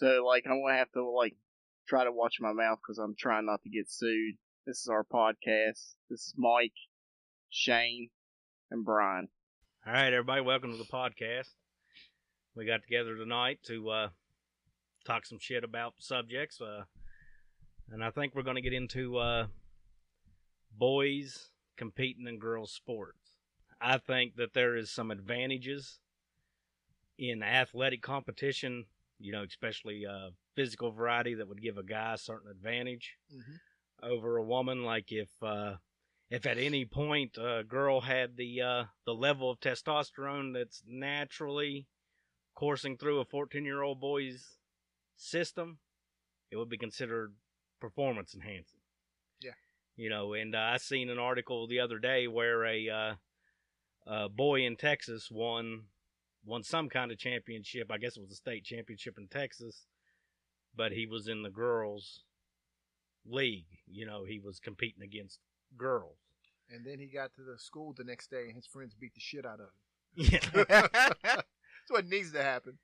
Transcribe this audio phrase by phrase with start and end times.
[0.00, 1.36] So like I'm gonna have to like
[1.86, 4.36] try to watch my mouth because I'm trying not to get sued.
[4.66, 5.92] This is our podcast.
[6.08, 6.72] This is Mike,
[7.50, 8.08] Shane,
[8.70, 9.28] and Brian.
[9.86, 11.50] All right, everybody, welcome to the podcast.
[12.56, 14.08] We got together tonight to uh,
[15.04, 16.84] talk some shit about subjects, uh,
[17.90, 19.48] and I think we're going to get into uh,
[20.78, 23.36] boys competing in girls' sports.
[23.82, 25.98] I think that there is some advantages
[27.18, 28.86] in athletic competition,
[29.20, 33.60] you know, especially uh, physical variety that would give a guy a certain advantage Mhm.
[34.02, 34.82] over a woman.
[34.82, 35.76] Like if uh,
[36.30, 41.86] if at any point a girl had the uh, the level of testosterone that's naturally
[42.54, 44.58] coursing through a 14 year old boy's
[45.16, 45.78] system,
[46.50, 47.34] it would be considered
[47.80, 48.80] performance enhancing.
[49.40, 49.52] Yeah.
[49.96, 53.14] You know, and uh, I seen an article the other day where a uh,
[54.06, 55.88] a boy in Texas won
[56.44, 57.90] won some kind of championship.
[57.90, 59.86] I guess it was a state championship in Texas,
[60.76, 62.24] but he was in the girls
[63.26, 63.66] league.
[63.86, 65.38] You know, he was competing against
[65.76, 66.16] girls.
[66.72, 69.20] And then he got to the school the next day, and his friends beat the
[69.20, 70.40] shit out of him.
[70.54, 70.86] Yeah.
[71.22, 71.44] That's
[71.88, 72.78] what needs to happen.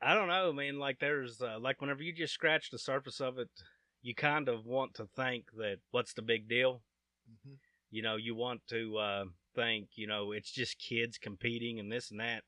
[0.00, 0.78] I don't know, man.
[0.78, 3.48] Like there's uh, like whenever you just scratch the surface of it,
[4.02, 6.82] you kind of want to think that what's the big deal?
[7.30, 7.56] Mhm.
[7.90, 12.10] You know, you want to uh, think, you know, it's just kids competing and this
[12.10, 12.42] and that.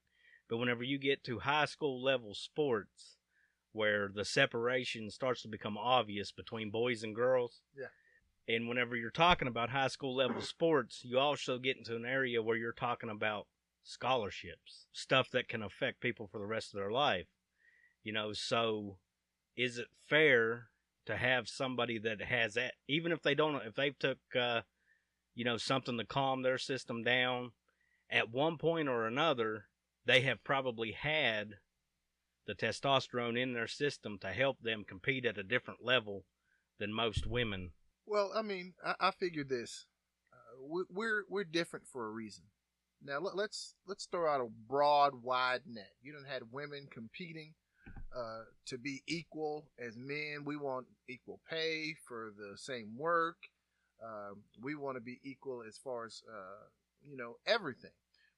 [0.48, 3.17] But whenever you get to high school level sports,
[3.73, 7.87] where the separation starts to become obvious between boys and girls, Yeah.
[8.47, 12.42] And whenever you're talking about high school level sports, you also get into an area
[12.42, 13.47] where you're talking about
[13.83, 17.27] scholarships, stuff that can affect people for the rest of their life.
[18.03, 18.98] You know, so
[19.56, 20.69] is it fair
[21.06, 24.62] to have somebody that has that, even if they don't, if they took, uh,
[25.34, 27.53] you know, something to calm their system down,
[28.11, 29.67] at one point or another,
[30.06, 31.55] they have probably had
[32.47, 36.24] the testosterone in their system to help them compete at a different level
[36.78, 37.70] than most women.
[38.06, 39.86] Well, I mean, I, I figured this.
[40.32, 42.44] Uh, we, we're we're different for a reason.
[43.03, 45.92] Now let, let's let's throw out a broad, wide net.
[46.03, 47.54] You don't had women competing
[48.15, 50.44] uh, to be equal as men.
[50.44, 53.36] We want equal pay for the same work.
[54.03, 56.66] Um, we want to be equal as far as uh,
[57.09, 57.91] you know everything.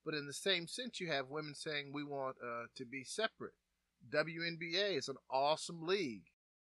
[0.06, 3.54] But in the same sense, you have women saying we want uh, to be separate.
[4.08, 6.26] WNBA is an awesome league.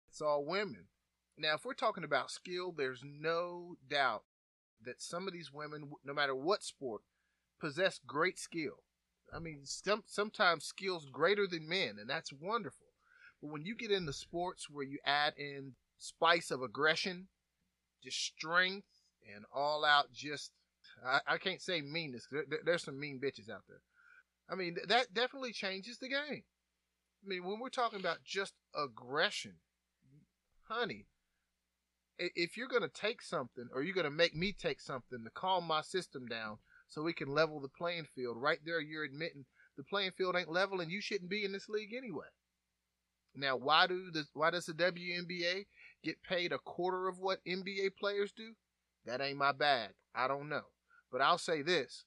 [0.09, 0.85] It's all women.
[1.37, 4.23] Now, if we're talking about skill, there's no doubt
[4.85, 7.01] that some of these women, no matter what sport,
[7.59, 8.83] possess great skill.
[9.33, 12.87] I mean, some, sometimes skills greater than men, and that's wonderful.
[13.41, 17.27] But when you get into sports where you add in spice of aggression,
[18.01, 18.87] just strength,
[19.35, 20.51] and all out, just
[21.05, 22.27] I, I can't say meanness.
[22.31, 23.81] There, there- there's some mean bitches out there.
[24.49, 26.43] I mean, th- that definitely changes the game.
[27.23, 29.55] I mean, when we're talking about just aggression,
[30.69, 31.07] honey,
[32.19, 35.29] if you're going to take something or you're going to make me take something to
[35.31, 36.57] calm my system down
[36.87, 39.45] so we can level the playing field, right there you're admitting
[39.77, 42.27] the playing field ain't level and you shouldn't be in this league anyway.
[43.35, 45.67] Now, why do the why does the WNBA
[46.03, 48.55] get paid a quarter of what NBA players do?
[49.05, 49.91] That ain't my bag.
[50.15, 50.63] I don't know.
[51.11, 52.05] But I'll say this.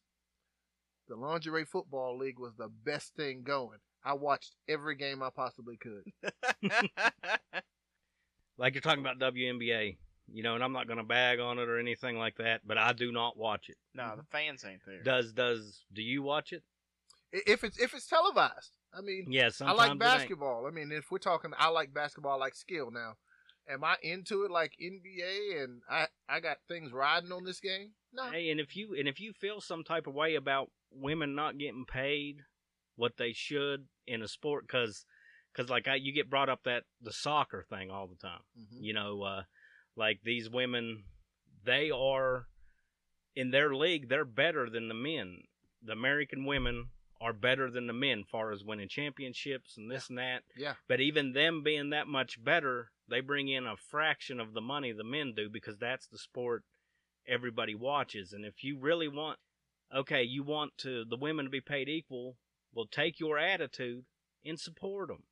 [1.08, 3.78] The lingerie football league was the best thing going.
[4.04, 6.04] I watched every game I possibly could.
[8.58, 9.96] like you're talking about WNBA,
[10.32, 12.78] you know, and I'm not going to bag on it or anything like that, but
[12.78, 13.76] I do not watch it.
[13.94, 15.02] No, the fans ain't there.
[15.02, 16.62] Does does do you watch it?
[17.32, 18.76] If it's if it's televised.
[18.92, 20.66] I mean, Yeah, I like basketball.
[20.66, 22.32] I mean, if we're talking, I like basketball.
[22.32, 22.90] I like skill.
[22.90, 23.14] Now,
[23.70, 25.62] am I into it like NBA?
[25.62, 27.92] And I I got things riding on this game.
[28.12, 28.30] No.
[28.30, 31.58] Hey, and if you and if you feel some type of way about women not
[31.58, 32.38] getting paid
[32.96, 35.04] what they should in a sport, because
[35.52, 38.42] because like I, you get brought up that the soccer thing all the time.
[38.58, 38.82] Mhm.
[38.82, 39.42] You know, uh,
[39.96, 41.04] like these women,
[41.64, 42.46] they are
[43.34, 44.08] in their league.
[44.08, 45.42] They're better than the men.
[45.82, 50.18] The American women are better than the men, far as winning championships and this and
[50.18, 50.42] that.
[50.56, 50.74] Yeah.
[50.88, 54.92] But even them being that much better, they bring in a fraction of the money
[54.92, 56.64] the men do because that's the sport
[57.28, 58.32] everybody watches.
[58.32, 59.38] And if you really want,
[59.94, 62.36] okay, you want to the women to be paid equal,
[62.72, 64.04] well, take your attitude
[64.44, 65.24] and support them.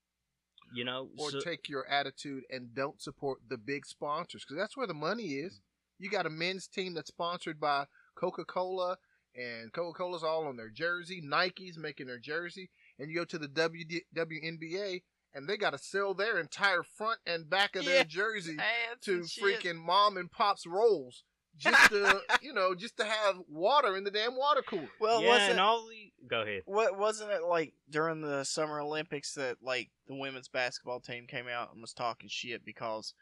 [0.75, 4.77] You know, Or so- take your attitude and don't support the big sponsors because that's
[4.77, 5.55] where the money is.
[5.55, 6.05] Mm-hmm.
[6.05, 8.99] You got a men's team that's sponsored by Coca Cola,
[9.35, 11.21] and Coca Cola's all on their jersey.
[11.25, 15.03] Nike's making their jersey, and you go to the WD, WNBA,
[15.39, 17.91] and they got to sell their entire front and back of Yeah.
[17.93, 18.57] their jersey
[18.93, 19.43] Ads to and shit.
[19.63, 21.23] freaking mom and pop's rolls
[21.57, 24.89] just to you know just to have water in the damn water cooler.
[25.01, 26.63] Well, yeah, wasn't and all the Go ahead.
[26.67, 31.47] What wasn't it like during the Summer Olympics that like the women's basketball team came
[31.49, 33.15] out and was talking shit because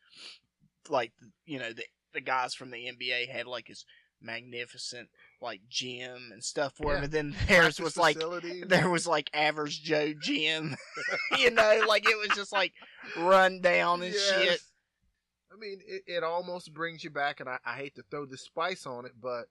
[0.88, 1.12] like
[1.44, 1.84] you know the
[2.14, 3.84] the guys from the NBA had like this
[4.22, 5.08] magnificent
[5.40, 6.94] like gym and stuff for Yeah.
[6.96, 8.18] them, and then theirs Practice was like
[8.66, 10.76] there was like average Joe gym,
[11.38, 12.72] you know, like it was just like
[13.16, 14.30] run down and Yes.
[14.30, 14.60] shit.
[15.52, 18.36] I mean, it, it almost brings you back, and I, I hate to throw the
[18.36, 19.46] spice on it, but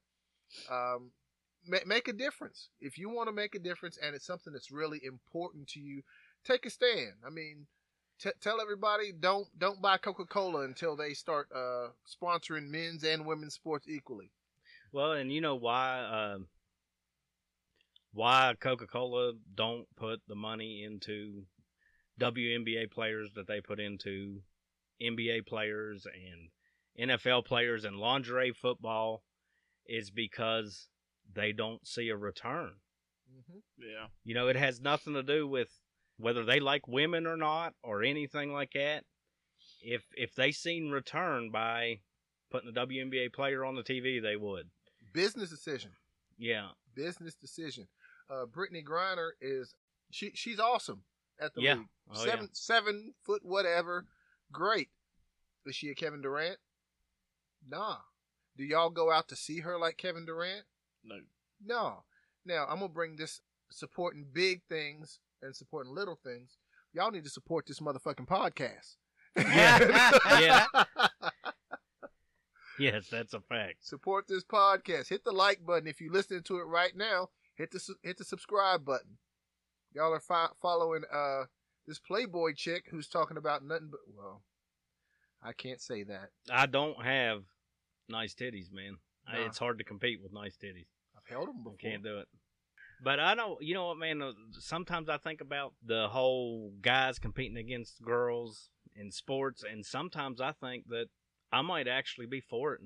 [0.70, 1.12] um,
[1.66, 2.70] ma- make a difference.
[2.80, 6.04] If you want to make a difference, and it's something that's really important to you,
[6.44, 7.14] take a stand.
[7.26, 7.68] I mean,
[8.20, 13.26] t- tell everybody don't don't buy Coca Cola until they start uh, sponsoring men's and
[13.26, 14.32] women's sports equally.
[14.95, 16.36] Well, and you know why?
[16.36, 16.47] Um,
[18.13, 21.44] why Coca Cola don't put the money into
[22.18, 24.39] WNBA players that they put into
[25.03, 29.24] NBA players and NFL players and lingerie football
[29.86, 30.88] is because
[31.33, 32.71] they don't see a return.
[33.30, 33.57] Mm-hmm.
[33.77, 35.68] Yeah, You know, it has nothing to do with
[36.15, 39.03] whether they like women or not or anything like that.
[39.81, 42.00] If if they seen return by
[42.50, 44.69] putting a WNBA player on the TV, they would.
[45.15, 45.91] Business decision.
[46.38, 46.69] Yeah.
[46.95, 47.88] Business decision.
[48.29, 49.73] Uh, Brittney Griner is
[50.12, 51.03] she she's awesome
[51.39, 51.75] at the Yeah.
[51.75, 51.88] league.
[52.13, 54.06] Oh, seven seven foot whatever.
[54.51, 54.89] Great.
[55.65, 56.57] Is she a Kevin Durant?
[57.67, 57.97] Nah.
[58.57, 60.65] Do y'all go out to see her like Kevin Durant?
[61.03, 61.17] no,
[61.63, 62.03] No.
[62.45, 63.41] Now I'm gonna bring this
[63.71, 66.57] supporting big things and supporting little things.
[66.94, 68.95] Y'all need to support this motherfucking podcast.
[69.38, 70.12] Yeah.
[70.39, 70.65] Yeah.
[72.80, 73.86] Yes, that's a fact.
[73.86, 75.10] support this podcast.
[75.10, 77.30] Hit the like button if you're listening to it right now.
[77.56, 79.18] Hit the su- hit the subscribe button.
[79.94, 81.44] Y'all are fi- following uh
[81.88, 84.42] this Playboy chick who's talking about nothing but well,
[85.42, 86.30] I can't say that.
[86.51, 87.44] I don't have
[88.10, 88.98] nice titties, man.
[89.27, 90.88] I, it's hard to compete with nice titties.
[91.16, 91.77] I've held them I before.
[91.77, 92.27] can't do it.
[93.04, 94.22] But I know, you know what, man?
[94.22, 100.39] uh, Sometimes I think about the whole guys competing against girls in sports, and sometimes
[100.42, 101.07] I think that
[101.56, 102.81] I might actually be for it.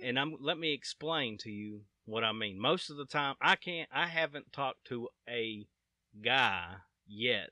[0.00, 2.60] And I'm let me explain to you what I mean.
[2.60, 3.88] Most of the time, I can't.
[3.92, 5.66] I haven't talked to a
[6.22, 7.50] guy yet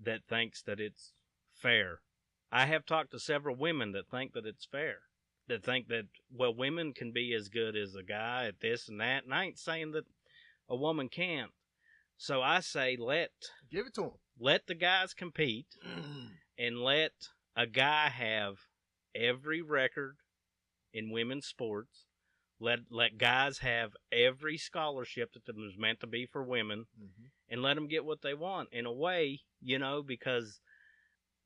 [0.00, 1.14] that thinks that it's
[1.52, 2.00] fair.
[2.52, 4.98] I have talked to several women that think that it's fair.
[5.48, 9.00] That think that well, women can be as good as a guy at this and
[9.00, 9.24] that.
[9.24, 10.04] And I ain't saying that
[10.68, 11.50] a woman can't.
[12.16, 13.30] So I say let
[13.68, 14.10] Give it to him.
[14.38, 15.74] let the guys compete
[16.58, 17.14] and let
[17.56, 18.67] a guy have
[19.14, 20.16] every record
[20.92, 22.06] in women's sports.
[22.60, 27.26] Let let guys have every scholarship that was meant to be for women, mm-hmm.
[27.48, 28.70] and let them get what they want.
[28.72, 30.60] In a way, you know, because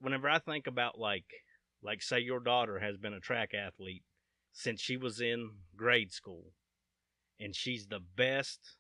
[0.00, 1.26] whenever I think about like
[1.82, 4.04] like say your daughter has been a track athlete
[4.52, 6.52] since she was in grade school,
[7.38, 8.76] and she's the best,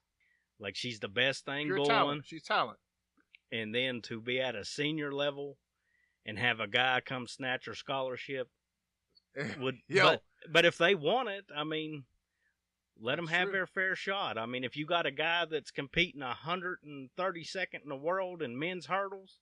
[0.58, 2.22] like she's the best thing going talent.
[2.24, 2.78] She's talent.
[3.50, 5.58] and then to be at a senior level
[6.24, 8.48] and have a guy come snatch her scholarship
[9.60, 10.02] would Yo.
[10.02, 12.04] but, but if they want it i mean
[13.00, 13.52] let them That's have true.
[13.52, 17.96] their fair shot i mean if you got a guy that's competing 132nd in the
[17.96, 19.38] world in men's hurdles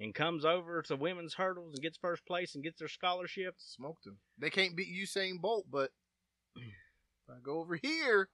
[0.00, 4.04] and comes over to women's hurdles and gets first place and gets their scholarship Smoked
[4.04, 4.18] them.
[4.38, 5.90] They can't beat Usain Bolt, but
[6.56, 6.64] if
[7.28, 8.28] I go over here,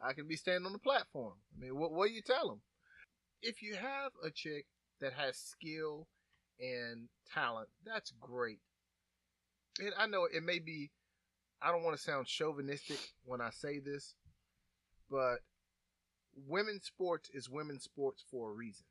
[0.00, 1.34] I can be standing on the platform.
[1.56, 2.60] I mean, what what do you tell them?
[3.42, 4.66] If you have a chick
[5.00, 6.06] that has skill
[6.60, 8.60] and talent, that's great.
[9.84, 10.90] And I know it may be,
[11.60, 14.14] I don't want to sound chauvinistic when I say this,
[15.10, 15.38] but
[16.46, 18.84] women's sports is women's sports for a reason.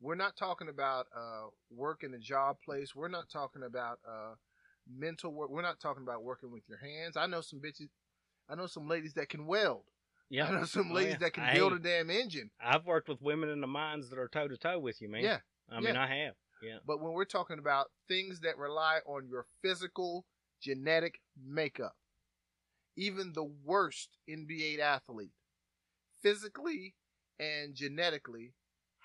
[0.00, 2.94] We're not talking about uh, work in a job place.
[2.94, 4.34] We're not talking about uh,
[4.92, 5.50] mental work.
[5.50, 7.16] We're not talking about working with your hands.
[7.16, 7.88] I know some bitches.
[8.48, 9.84] I know some ladies that can weld.
[10.28, 11.18] yeah I know some Oh, ladies yeah.
[11.18, 12.50] that can I- build a damn engine.
[12.60, 15.22] i've worked with women in the mines that are toe to toe with you man
[15.22, 15.38] Yeah.
[15.70, 16.02] i mean yeah.
[16.02, 20.24] i have yeah But when we're talking about things that rely on your physical
[20.60, 21.96] genetic makeup,
[22.96, 25.32] even the worst NBA athlete,
[26.22, 26.94] physically
[27.38, 28.52] and genetically,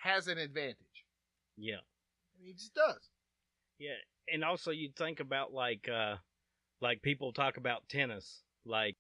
[0.04, 1.06] has an advantage.
[1.58, 1.82] yeah
[2.38, 3.10] And he just does.
[3.80, 3.96] Yeah,
[4.32, 6.16] and also you'd think about like uh
[6.82, 8.96] like people talk about tennis, like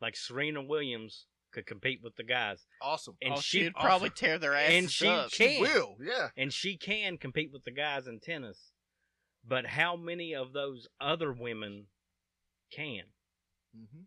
[0.00, 3.16] like Serena Williams could compete with the guys, Awesome.
[3.22, 5.30] and oh, she she'd probably tear their asses and she up.
[5.30, 5.48] can.
[5.50, 5.96] She will.
[6.00, 6.28] Yeah.
[6.36, 8.72] and she can compete with the guys in tennis.
[9.46, 11.86] But how many of those other women
[12.74, 13.02] can?
[13.76, 14.02] hmm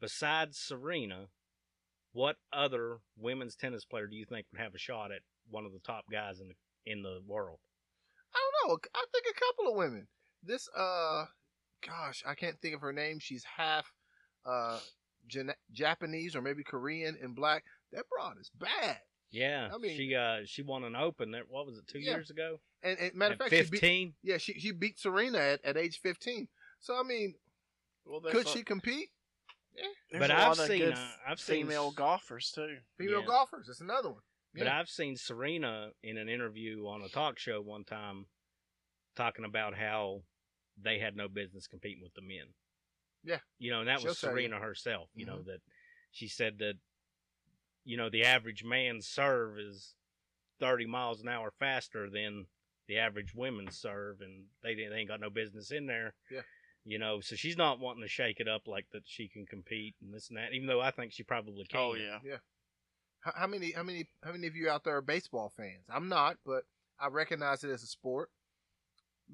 [0.00, 1.26] Besides Serena,
[2.12, 5.72] what other women's tennis player do you think would have a shot at one of
[5.72, 6.54] the top guys in the
[6.90, 7.58] in the world?
[8.34, 8.78] I don't know.
[8.94, 10.08] I think a couple of women.
[10.42, 11.26] This, uh,
[11.86, 13.18] gosh, I can't think of her name.
[13.20, 13.92] She's half,
[14.46, 14.80] uh, Jan-
[15.72, 17.64] Japanese or maybe Korean and black.
[17.92, 18.98] That broad is bad.
[19.30, 21.30] Yeah, I mean- she uh she won an Open.
[21.32, 21.86] That what was it?
[21.86, 22.12] Two Yeah.
[22.12, 22.60] years ago.
[22.82, 24.14] And, and matter of fact, she beat, fifteen.
[24.22, 26.48] yeah, she she beat Serena at, at age fifteen.
[26.80, 27.34] So I mean,
[28.04, 29.10] Well, could a- she compete?
[30.10, 32.78] There's But a I've seen, uh, I've seen female golfers too.
[32.98, 33.26] Female Yeah.
[33.26, 33.68] golfers.
[33.68, 34.22] That's another one.
[34.52, 38.26] But I've seen Serena in an interview on a talk show one time
[39.14, 40.22] talking about how
[40.76, 42.52] they had no business competing with the men.
[43.24, 43.38] Yeah.
[43.58, 44.36] You know, and that She'll was tell you.
[44.48, 45.46] Serena herself, you know, Mhm.
[45.46, 45.60] that
[46.10, 46.74] she said that,
[47.84, 49.94] you know, the average man's serve is
[50.58, 52.46] 30 miles an hour faster than
[52.86, 56.14] the average women's serve, and they, they ain't got no business in there.
[56.30, 56.42] Yeah.
[56.84, 59.94] You know, so she's not wanting to shake it up like that she can compete
[60.00, 61.78] and this and that, even though I think she probably can.
[61.80, 62.38] Oh yeah.
[63.20, 65.84] How, how many how many how many of you out there are baseball fans?
[65.90, 66.64] I'm not, but
[66.98, 68.30] I recognize it as a sport.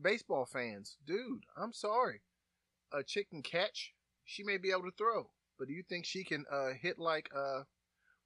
[0.01, 2.21] Baseball fans, dude, I'm sorry.
[2.97, 3.93] A chick can catch,
[4.25, 7.29] she may be able to throw, but do you think she can uh, hit like
[7.37, 7.63] uh?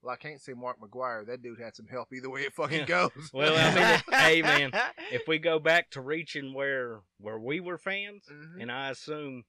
[0.02, 1.26] Well, I can't say Mark McGwire.
[1.26, 3.10] That dude had some help either way it fucking goes.
[3.34, 4.70] Well, I mean, hey, man,
[5.12, 9.44] if we go back to reaching where where we were fans, hmm and I assume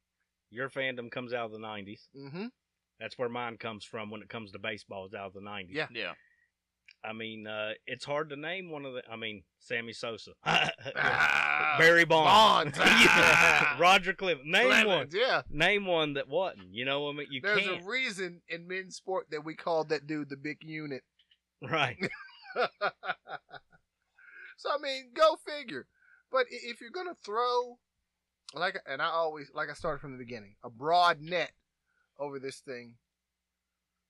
[0.50, 2.08] your fandom comes out of the '90s.
[2.14, 2.48] hmm
[3.00, 5.06] That's where mine comes from when it comes to baseball.
[5.06, 5.68] Is out of the '90s.
[5.70, 5.88] Yeah.
[5.94, 6.14] yeah.
[7.04, 9.04] I mean, uh, it's hard to name one of the.
[9.10, 10.32] I mean, Sammy Sosa,
[11.78, 12.78] Barry Bonds.
[12.78, 13.78] Bonds, Yeah.
[13.80, 14.46] Roger Clemens.
[14.46, 15.08] Name one.
[15.12, 15.42] Yeah.
[15.50, 16.74] Name one that wasn't.
[16.74, 17.82] You know, what I mean, you There's can't.
[17.82, 21.04] a reason in men's sport that we called that dude the big unit.
[21.62, 21.98] Right.
[24.58, 25.88] so I mean, go figure.
[26.32, 27.78] But if you're gonna throw,
[28.54, 31.52] like, and I always like I started from the beginning, a broad net
[32.20, 32.96] over this thing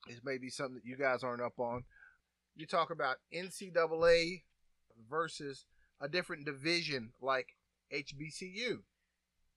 [0.08, 1.84] is maybe something that you guys aren't up on.
[2.56, 4.44] You talk about NCAA
[5.10, 5.66] versus
[6.02, 7.56] a different division like
[7.94, 8.80] HBCU.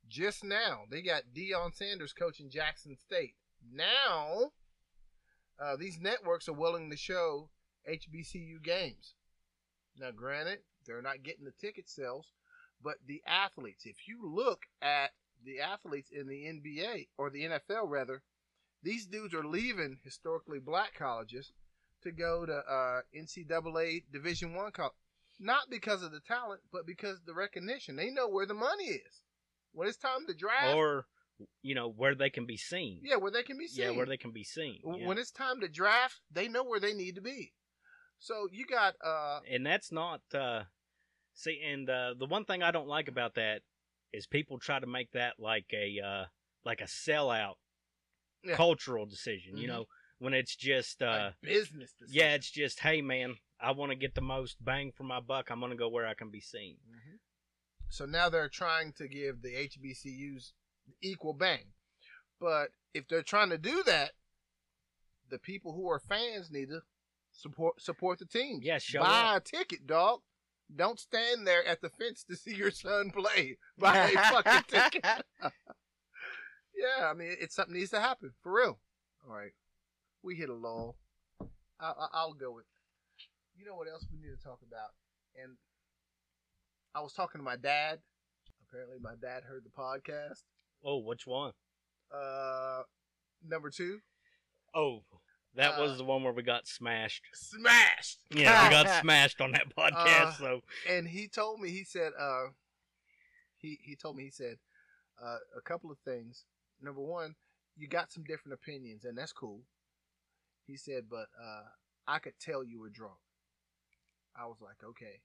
[0.09, 3.35] Just now, they got Deion Sanders coaching Jackson State.
[3.73, 4.53] Now,
[5.59, 7.49] uh, these networks are willing to show
[7.91, 9.15] HBCU games.
[9.99, 12.27] Now, granted, they're not getting the ticket sales,
[12.83, 15.13] but the athletes, if you look at
[15.45, 18.23] the athletes in the NBA or the NFL rather,
[18.83, 21.53] these dudes are leaving historically black colleges
[22.03, 24.93] to go to uh, NCAA Division One college,
[25.39, 27.97] not because of the talent, but because of the recognition.
[27.97, 29.23] They know where the money is.
[29.73, 31.07] When it's time to draft, or
[31.63, 33.01] you know where they can be seen.
[33.03, 33.85] yeah, where they can be seen.
[33.85, 34.79] Yeah, where they can be seen.
[34.85, 35.07] Yeah.
[35.07, 37.53] When it's time to draft, they know where they need to be.
[38.19, 40.63] So you got uh and that's not uh
[41.35, 43.63] see and uh the one thing i don't like about that
[44.13, 46.25] is people try to make that like a uh
[46.65, 47.55] like a sellout
[48.45, 48.55] Yeah.
[48.57, 49.73] cultural decision you Mhm.
[49.73, 49.85] know
[50.19, 52.21] when it's just uh a business decision.
[52.23, 55.51] yeah it's just hey man i want to get the most bang for my buck
[55.51, 57.19] i'm gonna go where i can be seen Mhm.
[57.91, 60.53] So now they're trying to give the HBCUs
[61.01, 61.67] equal bang.
[62.41, 64.13] But if they're trying to do that,
[65.31, 66.83] the people who are fans need to
[67.31, 68.65] support support the teams.
[68.65, 70.23] Yeah, show Buy a ticket, dog.
[70.75, 73.59] Don't stand there at the fence to see your son play.
[73.79, 75.05] Buy a fucking ticket.
[76.75, 78.81] yeah, I mean, it's something needs to happen for real.
[79.25, 79.53] All right,
[80.23, 80.97] we hit a lull.
[81.79, 82.65] I, I, I'll go with.
[83.57, 84.91] You know what else we need to talk about?
[85.43, 85.53] And
[86.95, 87.99] I was talking to my dad.
[88.69, 90.43] Apparently, my dad heard the podcast.
[90.85, 91.53] oh which one?
[92.13, 92.83] Uh,
[93.47, 94.01] number two.
[94.75, 95.03] Oh,
[95.55, 98.19] that Uh, was the one where we got smashed smashed.
[98.31, 99.97] yeah we got smashed on that podcast
[100.27, 102.47] Uh, so and he told me he said uh
[103.59, 104.57] he he told me he said
[105.23, 106.45] uh, a couple of things
[106.83, 107.37] number one
[107.77, 109.61] you got some different opinions and that's cool
[110.67, 111.63] he said but uh
[112.09, 113.15] i could tell you were drunk
[114.37, 115.21] i was like okay.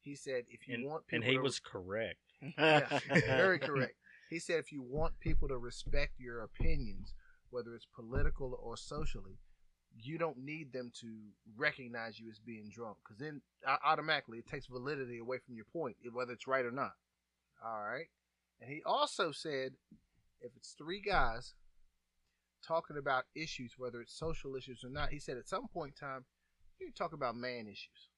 [0.00, 1.16] He said if you and, want people.
[1.22, 2.18] and he to- was correct.
[2.56, 2.86] Yeah,
[3.26, 3.94] very correct.
[4.30, 7.14] He said if you want people to respect your opinions
[7.50, 9.38] whether it's political or socially
[10.00, 11.08] you don't need them to
[11.56, 15.64] recognize you as being drunk because then uh, automatically it takes validity away from your
[15.72, 16.92] point whether it's right or not.
[17.64, 18.06] All right?
[18.60, 19.72] And he also said
[20.40, 21.54] if it's three guys
[22.66, 26.06] talking about issues whether it's social issues or not he said at some point in
[26.08, 26.24] time
[26.80, 28.08] you talk about man issues.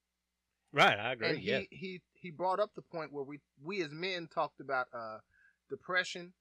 [0.73, 1.61] Right i agree and he, yeah.
[1.71, 5.19] he he brought up the point where we we as men talked about uh
[5.69, 6.33] depression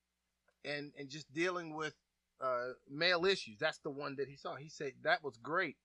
[0.64, 1.96] and and just dealing with
[2.42, 3.58] uh male issues.
[3.60, 4.56] That's the one that he saw.
[4.56, 5.78] He said that was great.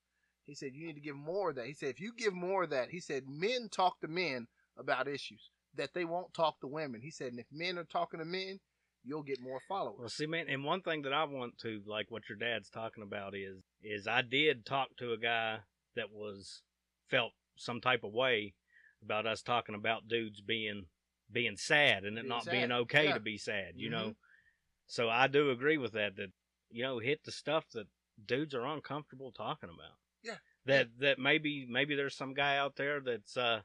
[0.44, 1.66] He said you need to give more of that.
[1.66, 5.08] He said if you give more of that he said men talk to men about
[5.08, 7.00] issues that they won't talk to women.
[7.00, 8.60] He said and if men are talking to men
[9.04, 9.98] you'll get more followers.
[9.98, 13.02] Well, see, man, and one thing that I want to like what your dad's talking
[13.02, 15.58] about is is I did talk to a guy
[15.96, 16.62] that was
[17.10, 18.54] felt some type of way
[19.02, 20.86] about us talking about dudes being
[21.32, 23.14] being sad and it Being not sad, being okay yeah.
[23.14, 23.92] to be sad, you Mhm.
[23.92, 24.16] know.
[24.86, 26.16] So I do agree with that.
[26.16, 26.32] That
[26.70, 27.86] you know, hit the stuff that
[28.26, 29.98] dudes are uncomfortable talking about.
[30.22, 30.38] Yeah.
[30.66, 33.60] that that maybe maybe there's some guy out there that's uh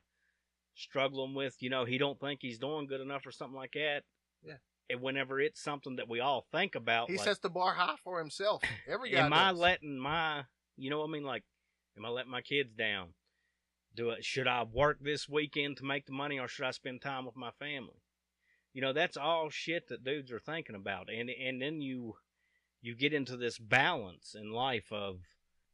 [0.75, 4.03] struggling with you know he don't think he's doing good enough or something like that
[4.43, 4.57] Yeah.
[4.89, 7.95] and whenever it's something that we all think about He like, sets the bar high
[8.03, 8.63] for himself.
[8.87, 10.45] Every guy am I letting my
[10.77, 11.43] you know what I mean like
[11.99, 13.09] am I letting my kids down?
[13.95, 17.01] Do it should I work this weekend to make the money or should I spend
[17.01, 18.01] time with my family?
[18.73, 22.15] You know that's all shit that dudes are thinking about and and then you
[22.81, 25.17] you get into this balance in life of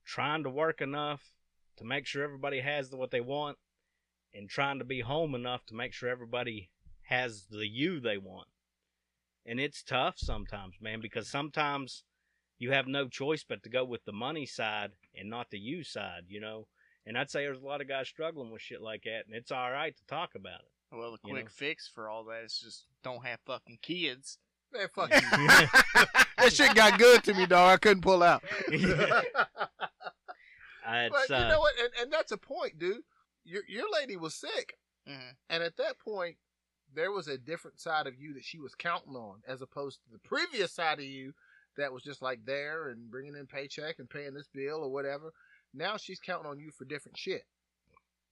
[0.04, 1.22] trying to work enough
[1.78, 3.58] to make sure everybody has what they want
[4.34, 6.70] and trying to be home enough to make sure everybody
[7.04, 8.48] has the you they want.
[9.46, 12.04] And it's tough sometimes man because sometimes
[12.58, 15.84] you have no choice but to go with the money side and not the you
[15.84, 16.68] side you know
[17.06, 19.52] and i'd say there's a lot of guys struggling with shit like that and it's
[19.52, 21.50] all right to talk about it Well, the quick know?
[21.54, 24.38] fix for all that is just don't have fucking kids.
[24.74, 25.22] Man, fuck you.
[26.38, 27.74] that shit got good to me, dog.
[27.74, 28.44] I couldn't pull out.
[30.88, 31.74] Uh, but you know what?
[31.82, 33.02] And, and that's a point, dude.
[33.44, 36.38] Your your lady was sick, hmm and at that point,
[36.94, 40.12] there was a different side of you that she was counting on, as opposed to
[40.12, 41.34] the previous side of you
[41.78, 45.32] that was just like there and bringing in paycheck and paying this bill or whatever.
[45.74, 47.44] Now she's counting on you for different shit.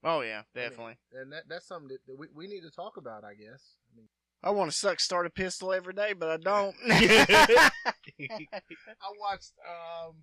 [0.04, 0.98] Oh yeah, I mean, definitely.
[1.14, 3.76] and that that's something that, that we, we need to talk about, I guess.
[3.94, 4.08] I mean,
[4.44, 6.76] I want to suck start a pistol every day, but I don't.
[6.90, 7.72] I
[9.20, 9.54] watched.
[9.68, 10.16] Um,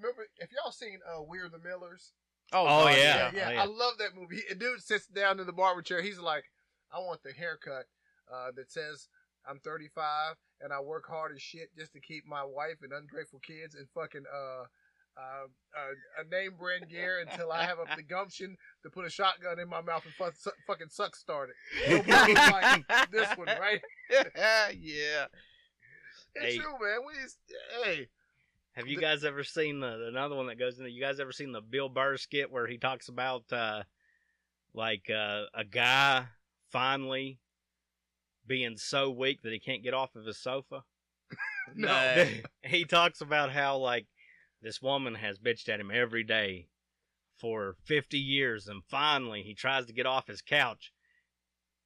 [0.00, 2.12] remember if y'all seen uh, We're the Millers?
[2.52, 2.96] Oh, God, yeah.
[2.98, 3.50] yeah, Oh, yeah.
[3.52, 3.62] yeah.
[3.62, 4.42] I love that movie.
[4.50, 6.02] A dude sits down in the barber chair.
[6.02, 6.44] He's like,
[6.92, 7.86] I want the haircut
[8.32, 9.08] uh, that says
[9.48, 13.40] I'm 35 and I work hard as shit just to keep my wife and ungrateful
[13.40, 14.64] kids and fucking uh,
[15.16, 15.44] uh,
[15.78, 19.68] uh, a name brand gear until I have the gumption to put a shotgun in
[19.68, 22.06] my mouth and fu- su- fucking suck start it.
[22.88, 23.80] Like this one, right?
[24.10, 25.26] yeah.
[26.34, 26.58] It's Hey.
[26.58, 26.98] true, man.
[27.06, 27.38] We just,
[27.84, 28.08] hey,
[28.72, 30.84] Have you The- guys ever seen the another one that goes in?
[30.84, 30.88] There?
[30.90, 33.82] You guys ever seen the Bill Burr skit where he talks about uh,
[34.72, 36.24] like uh, a guy
[36.70, 37.38] finally
[38.46, 40.84] being so weak that he can't get off of his sofa?
[41.74, 42.26] no.
[42.62, 44.06] he talks about how like
[44.62, 46.68] this woman has bitched at him every day
[47.38, 50.92] for 50 years and finally he tries to get off his couch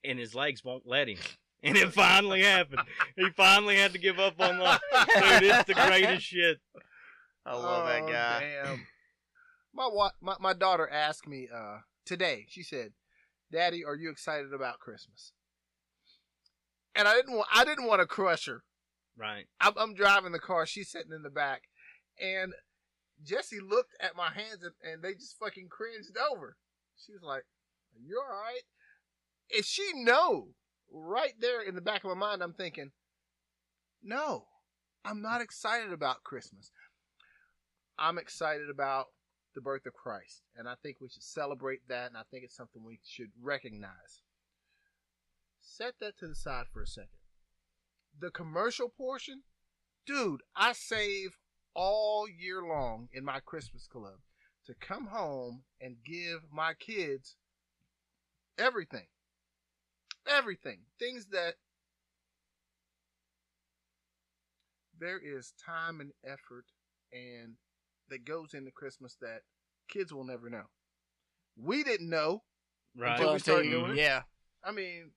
[0.04, 1.18] and his legs won't let him
[1.62, 2.82] and it finally happened
[3.16, 6.58] he finally had to give up on life dude it's the greatest shit
[7.46, 8.40] I love that Oh, guy.
[8.40, 8.86] Damn.
[9.72, 12.44] My, wa- my my daughter asked me uh, today.
[12.48, 12.92] She said,
[13.50, 15.32] "Daddy, are you excited about Christmas?"
[16.98, 18.64] And I didn't want I didn't want to crush her.
[19.16, 20.66] right I'm, I'm driving the car.
[20.66, 21.62] She's sitting in the back,
[22.20, 22.52] and
[23.24, 26.56] Jesse looked at my hands and, and they just fucking cringed over.
[26.96, 27.44] She was like,
[27.94, 28.62] "You're you all right?"
[29.54, 30.48] And she know
[30.92, 32.90] right there in the back of my mind, I'm thinking,
[34.02, 34.46] "No,
[35.04, 36.72] I'm not excited about Christmas.
[37.96, 39.06] I'm excited about
[39.54, 42.56] the birth of Christ, and I think we should celebrate that, and I think it's
[42.56, 44.22] something we should recognize."
[45.70, 47.10] Set that to the side for a second.
[48.18, 49.42] The commercial portion,
[50.06, 51.36] dude, I save
[51.74, 54.16] all year long in my Christmas club
[54.66, 57.36] to come home and give my kids
[58.58, 59.06] everything.
[60.26, 60.78] Everything.
[60.98, 61.54] Things that
[64.98, 66.64] there is time and effort
[67.12, 67.54] and
[68.08, 69.42] that goes into Christmas that
[69.88, 70.64] kids will never know.
[71.56, 72.42] We didn't know.
[72.96, 73.96] right Until we started doing it?
[73.98, 74.22] Yeah.
[74.64, 75.12] I mean,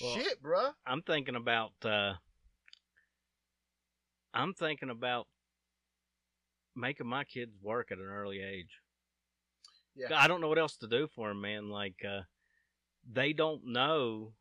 [0.00, 0.72] Well- shit, bruh.
[0.86, 2.14] i'm thinking about uh
[4.34, 5.26] i'm thinking about
[6.74, 8.80] making my kids work at an early age
[9.94, 10.08] Yeah.
[10.20, 12.22] i don't know what else to do for them man like uh
[13.10, 14.32] they don't know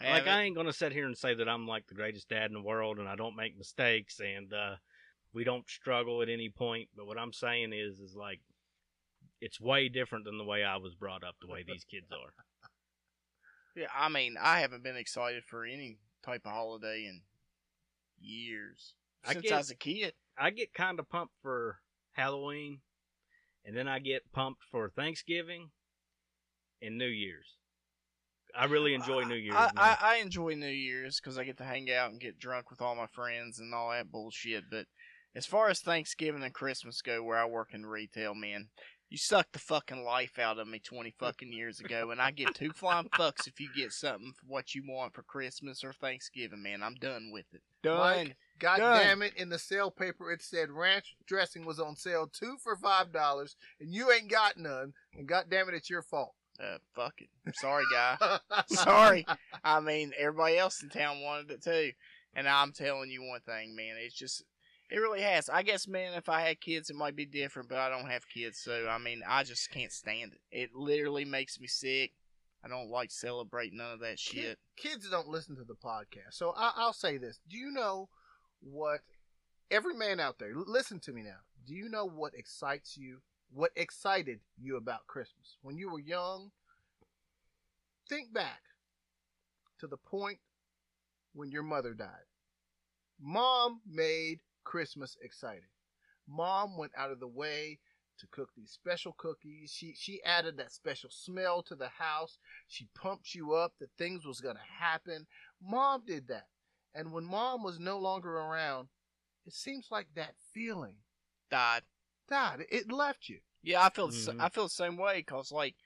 [0.00, 2.52] like I ain't gonna sit here and say that I'm like the greatest dad in
[2.54, 4.76] the world and I don't make mistakes and uh,
[5.32, 6.88] we don't struggle at any point.
[6.96, 8.38] But what I'm saying is, is like
[9.40, 11.34] it's way different than the way I was brought up.
[11.40, 12.32] The way these kids are.
[13.78, 17.22] Yeah, I mean, I haven't been excited for any type of holiday in
[18.20, 20.14] years I since get- I was a kid.
[20.36, 21.80] I get kind of pumped for
[22.12, 22.80] Halloween,
[23.64, 25.70] and then I get pumped for Thanksgiving
[26.82, 27.56] and New Year's.
[28.56, 29.56] I really enjoy New Year's.
[29.56, 29.70] I.
[29.76, 32.80] I, I enjoy New Year's because I get to hang out and get drunk with
[32.80, 34.64] all my friends and all that bullshit.
[34.70, 34.86] But
[35.34, 38.68] as far as Thanksgiving and Christmas go, where I work in retail, man,
[39.10, 42.54] you sucked the fucking life out of me twenty fucking years ago, and I get
[42.54, 46.62] two flying fucks if you get something for what you want for Christmas or Thanksgiving,
[46.62, 46.82] man.
[46.82, 47.62] I'm done with it.
[47.82, 47.98] Done.
[47.98, 49.02] Mike, God Done.
[49.02, 49.34] damn it!
[49.36, 53.56] In the sale paper, it said ranch dressing was on sale two for five dollars,
[53.80, 54.92] and you ain't got none.
[55.14, 56.34] And God damn it, it's your fault.
[56.60, 57.28] Uh, fuck it.
[57.54, 58.16] Sorry, guy.
[58.68, 59.24] Sorry.
[59.62, 61.92] I mean, everybody else in town wanted it too.
[62.34, 63.94] And I'm telling you one thing, man.
[63.98, 64.44] It's just,
[64.90, 65.48] It really has.
[65.50, 68.28] I guess, man, if I had kids, it might be different, but I don't have
[68.28, 70.40] kids, so I mean, I just can't stand it.
[70.50, 72.12] It literally makes me sick.
[72.64, 74.58] I don't like celebrating none of that Kid- shit.
[74.76, 76.32] kids don't listen to the podcast.
[76.32, 77.38] So I, I'll say this.
[77.48, 78.08] Do you know
[78.60, 79.00] what
[79.70, 81.38] every man out there, listen to me now.
[81.66, 83.18] Do you know what excites you?
[83.52, 85.56] What excited you about Christmas?
[85.62, 86.50] When you were young,
[88.08, 88.60] think back
[89.80, 90.38] to the point
[91.34, 92.26] when your mother died.
[93.20, 95.70] Mom made Christmas exciting.
[96.28, 97.80] Mom went out of the way
[98.18, 99.72] to cook these special cookies.
[99.72, 102.38] She she added that special smell to the house.
[102.66, 105.26] She pumped you up that things was gonna happen.
[105.62, 106.48] Mom did that.
[106.94, 108.88] And when mom was no longer around,
[109.46, 110.96] it seems like that feeling
[111.50, 111.84] Died.
[112.28, 112.66] died.
[112.70, 113.40] It left you.
[113.62, 114.38] Yeah, I feel the s Mhm.
[114.38, 115.76] I feel the same way because like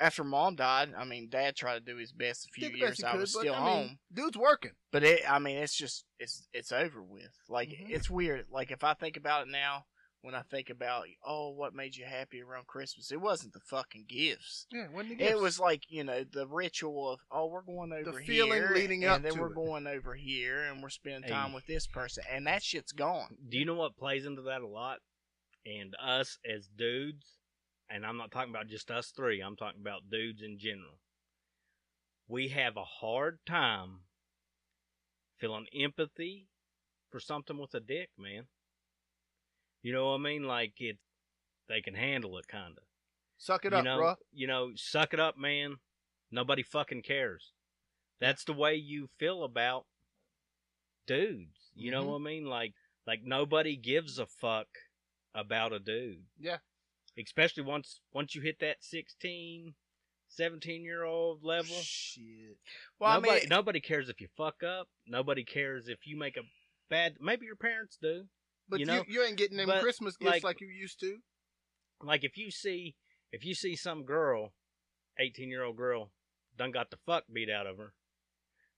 [0.00, 2.80] after mom died, I mean, dad tried to do his best a few Did the
[2.86, 3.10] best years.
[3.12, 4.72] he I was could, but, still I mean, home, dude's working.
[4.90, 5.22] but it.
[5.30, 7.30] I mean, it's just it's it's over with.
[7.48, 7.90] Like Mhm.
[7.90, 8.46] it's weird.
[8.50, 9.84] Like if I think about it now,
[10.22, 13.10] when I think about oh, what made you happy around Christmas?
[13.12, 14.66] It wasn't the fucking gifts.
[14.70, 15.30] Yeah, when the gifts.
[15.32, 18.26] It was like you know the ritual of oh we're going over here.
[18.44, 19.54] feeling here leading and up then to we're it.
[19.54, 21.30] going over here and we're spending Hey.
[21.30, 23.36] time with this person and that shit's gone.
[23.48, 24.98] Do you know what plays into that a lot?
[25.66, 27.36] And us as dudes,
[27.90, 30.98] and I'm not talking about just us three, I'm talking about dudes in general.
[32.28, 34.00] We have a hard time
[35.38, 36.46] feeling empathy
[37.10, 38.44] for something with a dick, man.
[39.82, 40.44] You know what I mean?
[40.44, 40.98] Like it,
[41.68, 42.84] they can handle it, kind of.
[43.38, 44.16] suck it you up, know, bruh.
[44.32, 45.76] You know, suck it up, man.
[46.30, 47.52] Nobody fucking cares.
[48.20, 49.86] That's the way you feel about
[51.06, 51.70] dudes.
[51.74, 52.08] You know Mhm.
[52.08, 52.44] what I mean?
[52.44, 52.74] Like,
[53.06, 54.68] like nobody gives a fuck
[55.34, 56.26] about a dude.
[56.38, 56.58] Yeah.
[57.18, 59.74] Especially once once you hit that 16,
[60.28, 61.74] 17 year old level.
[61.82, 62.56] Shit.
[62.98, 64.88] Well, nobody, I mean, nobody cares if you fuck up.
[65.06, 66.42] Nobody cares if you make a
[66.88, 67.16] bad.
[67.20, 68.24] Maybe your parents do.
[68.68, 71.00] But You you, know, you, ain't getting them but, Christmas gifts like- like, you used
[71.00, 71.18] to.
[72.02, 72.94] like if you see
[73.32, 74.52] if you see some girl,
[75.18, 76.12] eighteen year old girl,
[76.56, 77.92] done got the fuck beat out of her,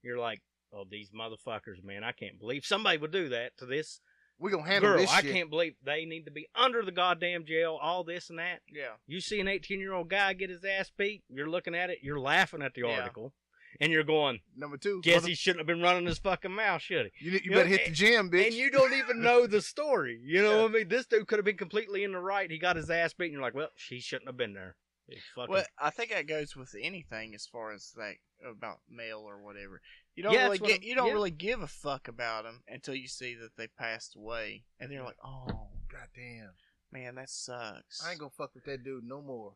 [0.03, 0.41] you're like,
[0.73, 4.01] oh these motherfuckers, man, I can't believe somebody would do that to this
[4.43, 4.99] We gonna handle girl.
[5.01, 8.39] this I can't believe they need to be under the goddamn jail, all this and
[8.39, 8.61] that.
[8.71, 8.95] yeah.
[9.07, 11.99] You see an eighteen year old guy get his ass beat, you're looking at it,
[12.03, 12.99] you're laughing at the Yeah.
[13.01, 13.33] article,
[13.81, 15.01] and you're going, Number two.
[15.03, 17.25] guess he shouldn't have been running his fucking mouth, should he?
[17.25, 18.47] you, you, you better know, hit the gym, bitch.
[18.47, 20.21] And you don't even know the story.
[20.23, 20.63] You know Yeah.
[20.63, 20.89] what I mean?
[20.89, 22.51] This dude could have been completely in the right.
[22.51, 24.75] He got his ass beat, and you're like, well, she shouldn't have been there.
[25.13, 29.23] It's fucking Well, I think that goes with anything as far as like about male
[29.27, 29.81] or whatever.
[30.15, 31.13] You don't Yeah, really get, you don't yeah.
[31.15, 34.97] really give a fuck about them until you see that they passed away, and then
[34.97, 36.51] you're like, oh God damn.
[36.91, 38.03] man, that sucks.
[38.05, 39.55] I ain't gonna fuck with that dude no more.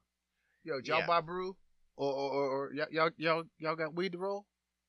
[0.65, 1.07] Yo, did y'all Yeah.
[1.07, 1.57] buy brew?
[1.97, 4.47] Or, or, or, or y'all, y'all, y'all, y'all got weed to roll?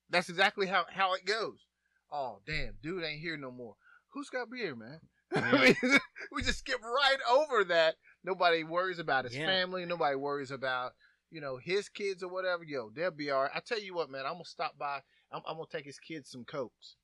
[0.10, 1.66] That's exactly how, how it goes.
[2.12, 3.76] Oh, damn, dude ain't here no more.
[4.10, 5.00] Who's got beer, man?
[5.36, 5.76] I mean,
[6.32, 7.96] we just skip right over that.
[8.24, 9.46] Nobody worries about his Yeah.
[9.46, 9.86] family.
[9.86, 10.94] Nobody worries about,
[11.32, 12.64] you know, his kids or whatever.
[12.64, 13.52] Yo, they'll be all right.
[13.54, 15.02] I tell you what, man, I'm gonna stop by.
[15.32, 16.96] I'm, I'm gonna take his kids some cokes.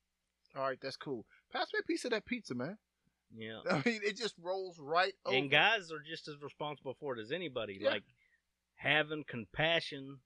[0.56, 1.26] All right, that's cool.
[1.52, 2.78] Pass me a piece of that pizza, man.
[3.34, 3.60] yeah.
[3.70, 5.36] I mean, it just rolls right over.
[5.36, 7.78] And guys are just as responsible for it as anybody.
[7.80, 7.90] Yeah.
[7.90, 8.04] Like
[8.76, 10.18] having compassion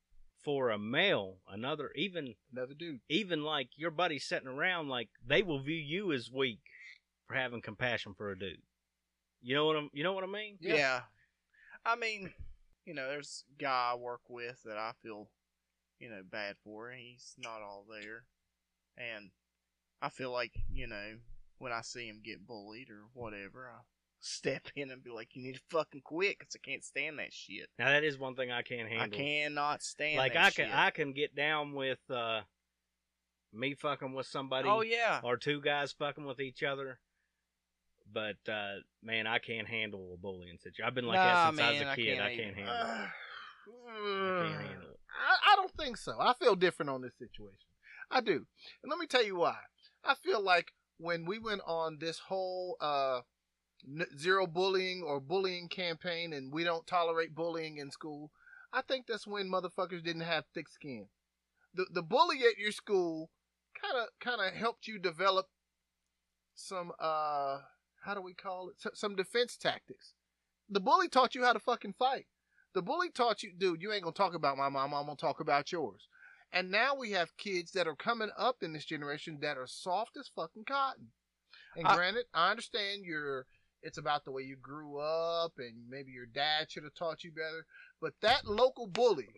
[0.45, 3.01] for a male, another, even Another dude.
[3.09, 6.61] even like your buddy sitting around, like they will view you as weak
[7.27, 8.63] for having compassion for a dude.
[9.43, 9.91] You know what I'm?
[9.93, 10.59] You know what I mean?
[10.61, 10.75] yeah.
[10.75, 11.01] Yeah.
[11.85, 12.33] I mean,
[12.85, 15.29] you know, there's a guy I work with that I feel,
[16.01, 16.91] you know, bad for.
[16.91, 18.25] He's not all there,
[18.97, 19.31] and
[20.03, 21.17] I feel like you know
[21.59, 23.81] when I see him get bullied or whatever, I
[24.21, 27.33] step in and be like, "You need to fucking quit," because I can't stand that
[27.33, 27.69] shit.
[27.79, 29.19] Now that is one thing I can't handle.
[29.19, 30.75] I cannot stand like that I can shit.
[30.75, 32.43] I can get down with uh
[33.53, 37.01] me fucking with somebody oh yeah, or two guys fucking with each other.
[38.13, 40.85] But uh man, I can't handle a bullying situation.
[40.87, 42.19] I've been like Nah, that since I was a kid.
[42.19, 43.09] can't I can't handle it.
[43.71, 45.01] I can't handle it.
[45.11, 46.17] I, I don't think so.
[46.21, 47.69] I feel different on this situation.
[48.11, 48.47] I do.
[48.83, 49.57] And let me tell you why.
[50.05, 53.21] I feel like when we went on this whole uh,
[53.87, 58.31] n- zero bullying or bullying campaign and we don't tolerate bullying in school,
[58.73, 61.09] I think that's when motherfuckers didn't have thick skin.
[61.75, 63.31] The the bully at your school
[63.81, 65.47] kind of kind of helped you develop
[66.55, 67.59] some uh
[68.05, 68.77] how do we call it?
[68.85, 70.15] S- some defense tactics.
[70.69, 72.27] The bully taught you how to fucking fight.
[72.75, 75.41] The bully taught you, dude, you ain't gonna talk about my mom, I'm gonna talk
[75.41, 76.07] about yours.
[76.53, 80.17] And now we have kids that are coming up in this generation that are soft
[80.17, 81.09] as fucking cotton.
[81.77, 83.47] And I- granted, I understand you're
[83.81, 87.31] it's about the way you grew up and maybe your dad should have taught you
[87.31, 87.65] better.
[88.01, 89.29] But that local bully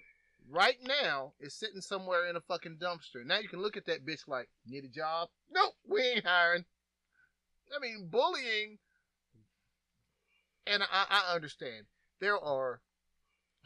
[0.49, 3.25] right now is sitting somewhere in a fucking dumpster.
[3.25, 5.29] Now you can look at that bitch like, need a job?
[5.51, 6.65] Nope, we ain't hiring.
[7.75, 8.79] I mean, bullying,
[10.67, 11.87] and I, I understand
[12.21, 12.81] there are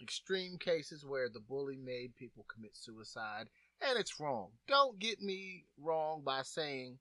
[0.02, 3.46] extreme cases where the bully made people commit suicide,
[3.80, 4.50] and it's wrong.
[4.68, 6.98] Don't get me wrong by saying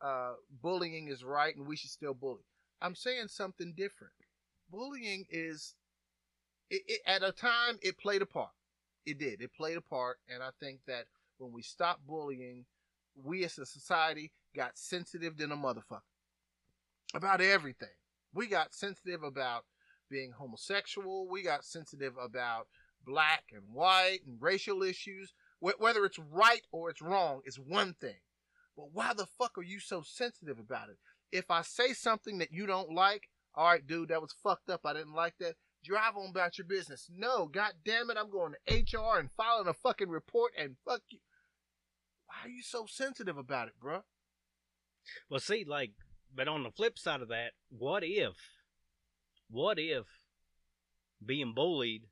[0.00, 2.44] uh, bullying is right and we should still bully.
[2.82, 4.12] I'm saying something different.
[4.70, 5.74] Bullying is,
[6.70, 8.50] it, it, at a time, it played a part.
[9.06, 9.40] It did.
[9.40, 11.04] It played a part, and I think that
[11.38, 12.64] when we stopped bullying,
[13.22, 16.00] we as a society got sensitive than a motherfucker
[17.14, 17.88] about everything.
[18.32, 19.64] We got sensitive about
[20.10, 21.28] being homosexual.
[21.28, 22.66] We got sensitive about
[23.06, 25.32] black and white and racial issues.
[25.60, 28.20] Wh- whether it's right or it's wrong is one thing.
[28.76, 30.98] But why the fuck are you so sensitive about it?
[31.30, 34.80] If I say something that you don't like, all right, dude, that was fucked up.
[34.84, 35.54] I didn't like that.
[35.84, 37.08] Drive on about your business.
[37.14, 41.02] No, god damn it, I'm going to HR and filing a fucking report and fuck
[41.10, 41.18] you.
[42.26, 44.02] Why are you so sensitive about it, bruh?
[45.28, 45.92] Well, see, like,
[46.34, 48.34] but on the flip side of that, what if,
[49.50, 50.04] what if
[51.24, 52.04] being bullied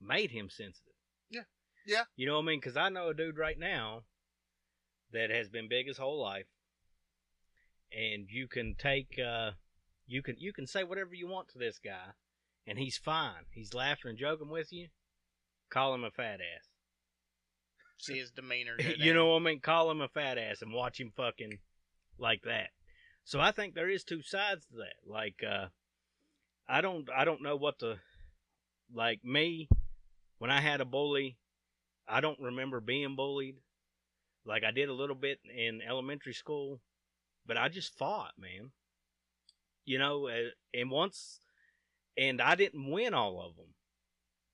[0.00, 0.94] made him sensitive?
[1.30, 1.42] Yeah.
[1.86, 2.04] Yeah.
[2.16, 2.60] You know what I mean?
[2.60, 4.02] Because I know a dude right now
[5.12, 6.46] that has been big his whole life,
[7.92, 9.52] and you can take, uh,
[10.06, 12.12] you can you can say whatever you want to this guy,
[12.66, 13.44] and he's fine.
[13.50, 14.88] He's laughing and joking with you.
[15.70, 16.68] Call him a fat ass.
[17.98, 18.76] See his demeanor.
[18.98, 19.60] you know what I mean?
[19.60, 21.58] Call him a fat ass and watch him fucking
[22.18, 22.70] like that.
[23.24, 24.96] So I think there is two sides to that.
[25.06, 25.66] Like, uh,
[26.68, 27.96] I don't, I don't know what the,
[28.92, 29.68] like me,
[30.38, 31.38] when I had a bully,
[32.08, 33.56] I don't remember being bullied.
[34.44, 36.80] Like I did a little bit in elementary school,
[37.46, 38.70] but I just fought, man.
[39.84, 41.40] You know, uh, and once,
[42.18, 43.66] and I didn't win all of them.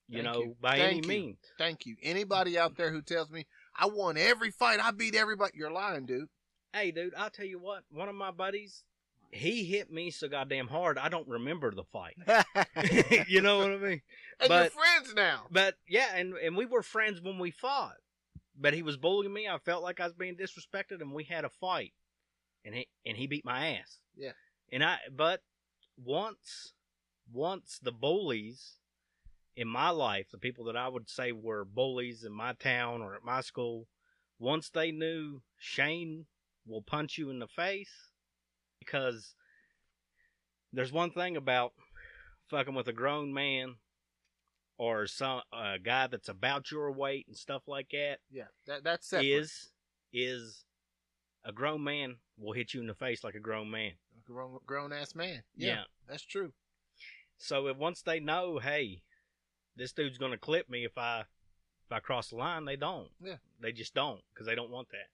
[0.07, 0.55] You Thank know, you.
[0.61, 1.07] by Thank any you.
[1.07, 1.37] means.
[1.57, 1.95] Thank you.
[2.01, 6.05] Anybody out there who tells me I won every fight, I beat everybody, you're lying,
[6.05, 6.29] dude.
[6.73, 7.83] Hey, dude, I'll tell you what.
[7.91, 8.83] One of my buddies,
[9.31, 10.97] he hit me so goddamn hard.
[10.97, 12.17] I don't remember the fight.
[13.27, 14.01] you know what I mean?
[14.39, 15.45] but you're friends now.
[15.51, 17.97] But yeah, and and we were friends when we fought.
[18.61, 19.47] But he was bullying me.
[19.47, 21.93] I felt like I was being disrespected, and we had a fight.
[22.65, 23.99] And he and he beat my ass.
[24.17, 24.33] Yeah.
[24.71, 25.41] And I, but
[25.97, 26.73] once,
[27.31, 28.75] once the bullies
[29.55, 33.15] in my life, the people that I would say were bullies in my town or
[33.15, 33.87] at my school,
[34.37, 36.25] once they knew Shane
[36.69, 37.91] will punch you in the face,
[38.79, 39.33] because
[40.71, 41.73] there's one thing about
[42.49, 43.75] fucking with a grown man
[44.77, 49.07] or some a guy that's about your weight and stuff like that Yeah, that that's
[49.07, 49.27] separate.
[49.27, 49.69] is
[50.13, 50.63] is
[51.43, 53.91] a grown man will hit you in the face like a grown man.
[54.17, 55.43] a grown, grown ass man.
[55.55, 55.67] Yeah.
[55.69, 56.53] Yeah, that's true.
[57.37, 59.01] So if once they know, hey,
[59.75, 63.09] this dude's gonna clip me if I if I cross the line, they don't.
[63.21, 63.37] Yeah.
[63.61, 65.07] They just don't because they don't want that.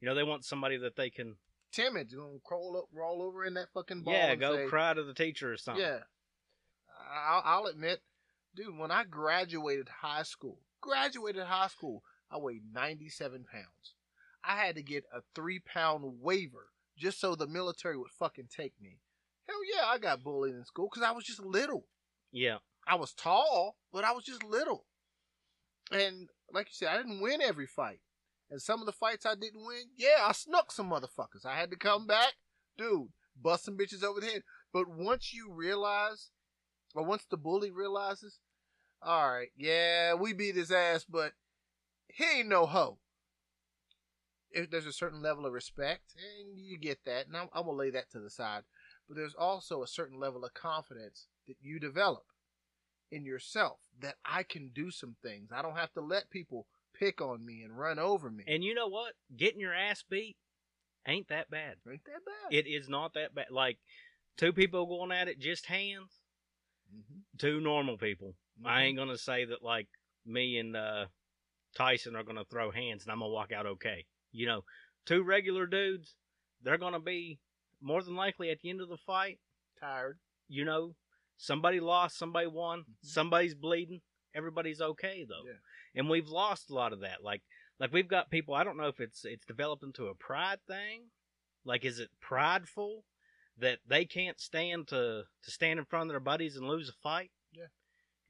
[0.00, 1.36] You know, they want somebody that they can
[1.72, 4.14] Timid, you gonna crawl up, roll over in that fucking ball.
[4.14, 5.84] yeah go say, cry to the teacher or something.
[5.84, 5.98] Yeah,
[7.28, 8.00] I'll, I'll admit,
[8.54, 13.94] dude, when I graduated high school, graduated high school, I weighed 97 pounds.
[14.44, 18.74] I had to get a three pound waiver just so the military would fucking take
[18.80, 18.98] me.
[19.48, 21.86] Hell yeah, I got bullied in school because I was just little.
[22.32, 22.58] Yeah.
[22.86, 24.86] I was tall, but I was just little.
[25.92, 28.00] And like you said, I didn't win every fight.
[28.50, 31.46] And some of the fights I didn't win, yeah, I snuck some motherfuckers.
[31.46, 32.34] I had to come back,
[32.76, 33.08] dude,
[33.40, 34.42] bust some bitches over the head.
[34.72, 36.30] But once you realize,
[36.94, 38.40] or once the bully realizes,
[39.02, 41.32] all right, yeah, we beat his ass, but
[42.08, 42.98] he ain't no hoe.
[44.50, 47.76] If there's a certain level of respect, and you get that, and I'm, I'm gonna
[47.76, 48.62] lay that to the side.
[49.08, 52.24] But there's also a certain level of confidence that you develop
[53.12, 55.50] in yourself that I can do some things.
[55.52, 56.66] I don't have to let people
[57.00, 58.44] pick on me and run over me.
[58.46, 59.14] And you know what?
[59.36, 60.36] Getting your ass beat
[61.06, 61.76] ain't that bad.
[61.90, 62.54] Ain't that bad?
[62.56, 63.50] It is not that bad.
[63.50, 63.78] Like
[64.36, 66.20] two people going at it just hands,
[66.94, 67.22] Mhm.
[67.38, 68.36] two normal people.
[68.64, 68.84] I Mhm.
[68.84, 69.88] ain't gonna say that like
[70.24, 71.08] me and uh,
[71.74, 74.06] Tyson are gonna throw hands and I'm gonna walk out okay.
[74.32, 74.64] You know,
[75.06, 76.16] two regular dudes,
[76.60, 77.40] they're gonna be
[77.80, 79.40] more than likely at the end of the fight.
[79.78, 80.20] tired.
[80.48, 80.94] You know,
[81.38, 82.96] somebody lost, somebody won, Mhm.
[83.00, 84.02] somebody's bleeding.
[84.34, 85.58] Everybody's okay though, Yeah.
[85.94, 87.22] and we've lost a lot of that.
[87.22, 87.42] Like,
[87.78, 88.54] like we've got people.
[88.54, 91.10] I don't know if it's it's developed into a pride thing.
[91.64, 93.04] Like, is it prideful
[93.58, 96.92] that they can't stand to to stand in front of their buddies and lose a
[97.02, 97.30] fight?
[97.52, 97.66] Yeah.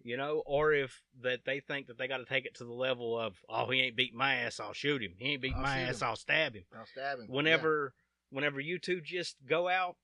[0.02, 2.72] You know, or if that they think that they got to take it to the
[2.72, 5.12] level of, oh, he ain't beat my ass, I'll shoot him.
[5.18, 6.08] He ain't beat my ass, I'll my ass, him.
[6.08, 6.64] I'll stab him.
[6.72, 7.26] Now stabbing.
[7.28, 7.92] Whenever,
[8.30, 9.96] whenever you two just go out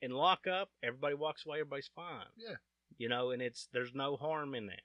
[0.00, 2.26] and lock up, everybody walks away, everybody's fine.
[2.36, 2.56] Yeah.
[2.96, 4.82] You know, and it's there's no harm in that.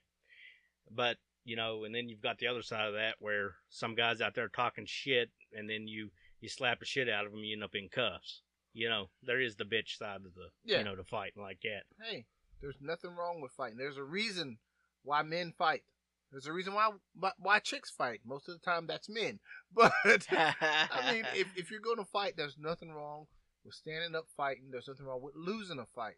[0.90, 4.20] But you know, and then you've got the other side of that where some guys
[4.20, 7.54] out there talking shit, and then you you slap the shit out of them, you
[7.54, 8.42] end up in cuffs.
[8.72, 10.78] you know, there is the bitch side of the, Yeah.
[10.78, 11.82] you know, the fighting like that.
[12.02, 12.26] Hey,
[12.60, 13.76] there's nothing wrong with fighting.
[13.78, 14.58] There's a reason
[15.02, 15.82] why men fight.
[16.30, 18.20] There's a reason why why, why chicks fight.
[18.24, 19.40] Most of the time, that's men.
[19.74, 19.92] But
[20.30, 23.26] I mean, if, if you're going to fight, there's nothing wrong
[23.64, 24.68] with standing up fighting.
[24.70, 26.16] There's nothing wrong with losing a fight.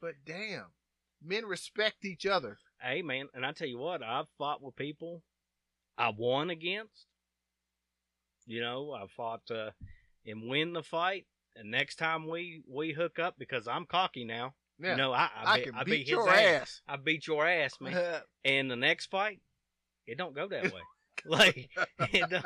[0.00, 0.72] But damn,
[1.24, 2.58] men respect each other.
[2.84, 5.22] Hey, man, and I tell you what, I've fought with people
[5.96, 7.06] I won against.
[8.46, 9.70] You know, I fought uh,
[10.26, 11.26] and win the fight.
[11.56, 14.54] And next time we we hook up, because I'm cocky now.
[14.78, 16.60] Yeah, You know, I I, I beat, can I beat, beat his your ass.
[16.62, 16.80] ass.
[16.88, 18.20] I beat your ass, man.
[18.44, 19.40] and the next fight,
[20.06, 20.80] it don't go that way.
[21.24, 21.70] like
[22.12, 22.44] it don't,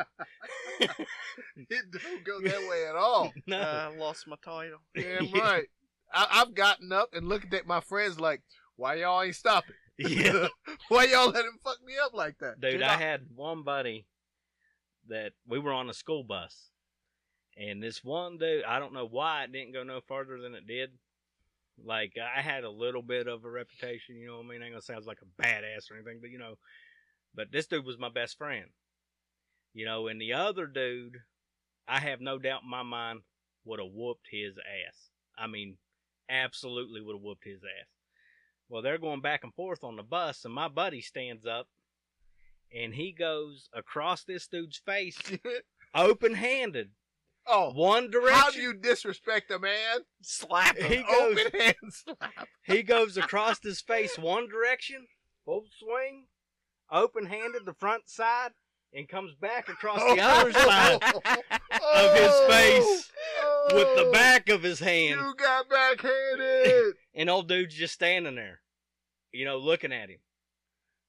[1.71, 3.33] it don't go that way at all.
[3.47, 3.59] no.
[3.59, 4.79] uh, lost my title.
[4.95, 5.67] Damn right.
[6.13, 8.43] I, I've gotten up and looked at my friends like,
[8.77, 9.75] why y'all ain't stopping?
[9.99, 10.49] Yeah.
[10.89, 12.61] why y'all let him fuck me up like that?
[12.61, 14.07] Dude, Dude, I had one buddy
[15.09, 16.71] that we were on a school bus,
[17.57, 20.67] and this one dude, I don't know why it didn't go no further than it
[20.67, 20.91] did.
[21.85, 24.63] Like I had a little bit of a reputation, you know what I mean?
[24.63, 26.55] I ain't gonna say I was like a badass or anything, but you know,
[27.35, 28.67] but this dude was my best friend,
[29.75, 31.19] you know, and the other dude,
[31.87, 33.21] I have no doubt in my mind
[33.65, 35.11] would have whooped his ass.
[35.37, 35.77] I mean,
[36.29, 37.89] absolutely would have whooped his ass.
[38.69, 41.69] Well, they're going back and forth on the bus, and my buddy stands up
[42.75, 45.19] and he goes across this dude's face,
[45.95, 46.91] open handed,
[47.47, 48.39] oh, one direction.
[48.39, 50.01] how do you disrespect a man?
[50.21, 50.91] Slap him.
[50.91, 52.49] He goes- Open hand slap.
[52.63, 55.07] He goes across his face one direction,
[55.47, 56.27] full swing,
[56.93, 58.51] open handed the front side,
[58.95, 63.13] and comes back across the other side of his face
[63.73, 65.21] with the Oh, back of his hand.
[65.21, 66.95] You got backhanded.
[67.15, 68.61] And old dude's just standing there,
[69.33, 70.21] you know, looking at him.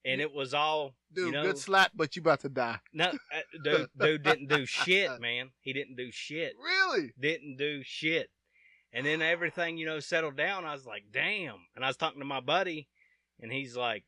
[0.04, 2.78] And it was all, Dude, you know, good slap, but you about to die.
[2.92, 5.50] no, uh, dude, dude didn't do shit, man.
[5.60, 6.54] He didn't do shit.
[6.58, 7.12] Really?
[7.20, 8.28] didn't do shit.
[8.92, 10.64] And then everything, you know, settled down.
[10.64, 11.54] I was like, damn.
[11.76, 12.88] And I was talking to my buddy,
[13.40, 14.02] and he's like,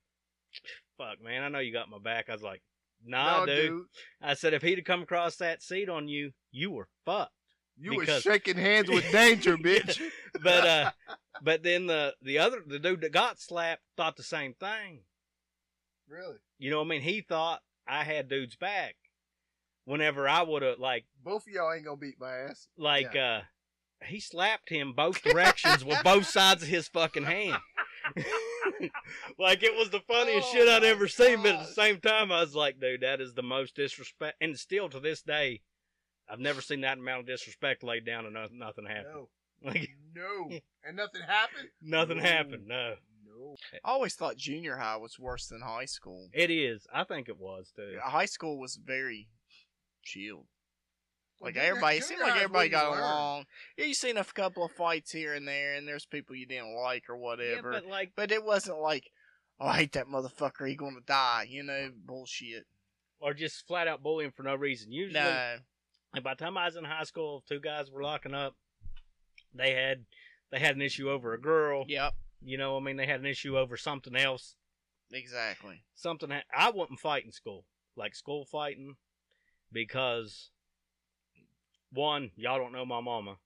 [0.98, 2.28] fuck, man, I know you got my back.
[2.28, 2.62] I was like,
[3.04, 3.84] nah, no, dude.
[4.20, 7.32] I said, if he'd have come across that seat on you, you were fucked.
[7.78, 10.00] You were shaking hands with danger, bitch.
[10.42, 10.90] But, uh,
[11.42, 15.00] but then the, the other, the dude that got slapped thought the same thing.
[16.08, 16.36] really?
[16.58, 17.00] You know what I mean?
[17.02, 18.96] He thought I had dude's back.
[19.84, 22.68] Whenever I would have, like, Both of y'all ain't gonna beat my ass.
[22.78, 23.40] like uh
[24.04, 27.56] he slapped him both directions with both sides of his fucking hand.
[29.38, 32.00] like it was the funniest Oh shit I'd my ever seen, but at the same
[32.00, 35.60] time I was like, dude, that is the most disrespect and still to this day,
[36.28, 39.14] I've never seen that amount of disrespect laid down and no- nothing happened.
[39.14, 39.28] No,
[39.64, 40.50] Like no,
[40.84, 41.68] and nothing happened.
[41.80, 42.22] nothing No.
[42.24, 42.94] happened, no.
[43.26, 43.56] No.
[43.72, 43.78] Eh.
[43.84, 46.28] I always thought junior high was worse than high school.
[46.32, 46.86] It is.
[46.92, 47.96] I think it was too.
[48.02, 49.28] High school was very
[50.04, 50.46] chilled.
[51.42, 53.00] Like Well, everybody, it seemed like everybody got learn.
[53.00, 53.44] along.
[53.76, 56.74] Yeah, you seen a couple of fights here and there, and there's people you didn't
[56.76, 57.72] like or whatever.
[57.72, 59.10] Yeah, but like but it wasn't like,
[59.60, 60.68] oh, I hate that motherfucker.
[60.68, 61.46] He gonna die.
[61.50, 62.64] You know, bullshit.
[63.20, 64.92] or just flat out bullying for no reason.
[64.92, 65.56] Usually No,
[66.14, 68.54] And by the time I was in high school, two guys were locking up.
[69.54, 70.04] They had
[70.52, 71.84] they had an issue over a girl.
[71.88, 74.54] yep, You know, I mean, they had an issue over something else.
[75.10, 75.82] exactly.
[75.94, 77.64] Something ha- I wouldn't fight in school,
[77.96, 78.96] like school fighting,
[79.72, 80.50] because
[81.92, 83.36] one, y'all don't know my mama.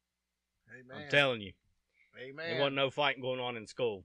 [0.72, 1.04] Amen.
[1.04, 1.52] I'm telling you,
[2.20, 2.50] Amen.
[2.50, 4.04] there wasn't no fighting going on in school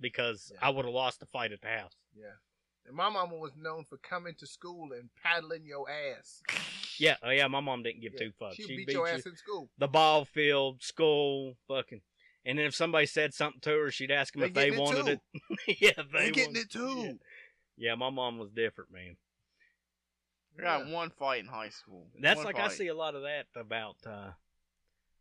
[0.00, 0.58] because Yeah.
[0.66, 1.92] I would have lost the fight at the house.
[2.14, 2.32] Yeah.
[2.86, 6.42] And my mama was known for coming to school and paddling your ass.
[6.98, 8.26] Yeah, oh yeah, my mom didn't give Yeah.
[8.26, 8.54] two fucks.
[8.56, 9.70] She'd She'd beat, your ass in school.
[9.78, 12.02] the ball field, school, fucking.
[12.44, 15.08] And then if somebody said something to her, she'd ask them They if they wanted
[15.08, 15.20] it.
[15.80, 17.18] yeah, They they getting wanted- it too.
[17.78, 19.16] Yeah, my mom was different, man.
[20.56, 20.92] We got Yeah.
[20.92, 22.06] one fight in high school.
[22.20, 24.32] That's One like I see a lot of that about, uh,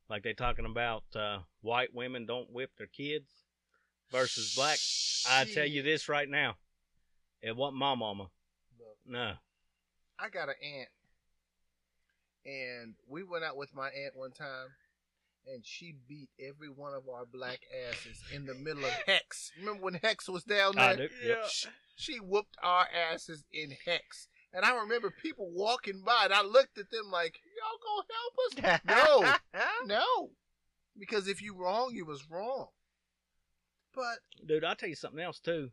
[0.10, 3.30] like they talking about uh, white women don't whip their kids
[4.10, 4.78] versus black.
[5.30, 6.58] I tell you this right now,
[7.42, 8.30] it wasn't my mama.
[8.78, 9.36] Look, No,
[10.20, 10.90] I got an aunt,
[12.46, 14.68] and we went out with my aunt one time,
[15.48, 19.52] and she beat every one of our black asses in the middle of Hex.
[19.58, 21.08] Remember when Hex was down I there?
[21.08, 21.14] do.
[21.24, 21.46] Yep.
[21.50, 24.28] She, she whooped our asses in Hex.
[24.54, 28.82] And I remember people walking by, and I looked at them like, "Y'all gonna help
[29.24, 30.32] us?" No, no,
[30.98, 32.68] because if you wrong, you was wrong.
[33.94, 35.72] But dude, I'll tell you something else too,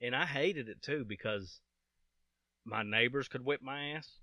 [0.00, 1.60] and I hated it too because
[2.64, 4.18] my neighbors could whip my ass.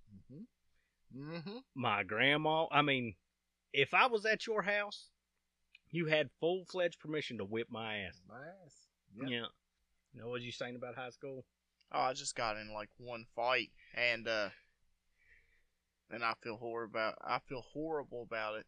[1.15, 1.57] mm-hmm.
[1.75, 2.65] my grandma.
[2.71, 3.15] I mean,
[3.71, 5.09] if I was at your house,
[5.91, 8.21] you had full fledged permission to whip my ass.
[8.27, 8.73] my ass.
[9.15, 9.29] Yep.
[9.29, 9.45] Yeah.
[10.13, 11.45] You know what you saying about high school?
[11.93, 14.49] Oh, I just got in like one fight, and uh,
[16.09, 17.15] and I feel horrible about.
[17.23, 18.65] I feel horrible about it.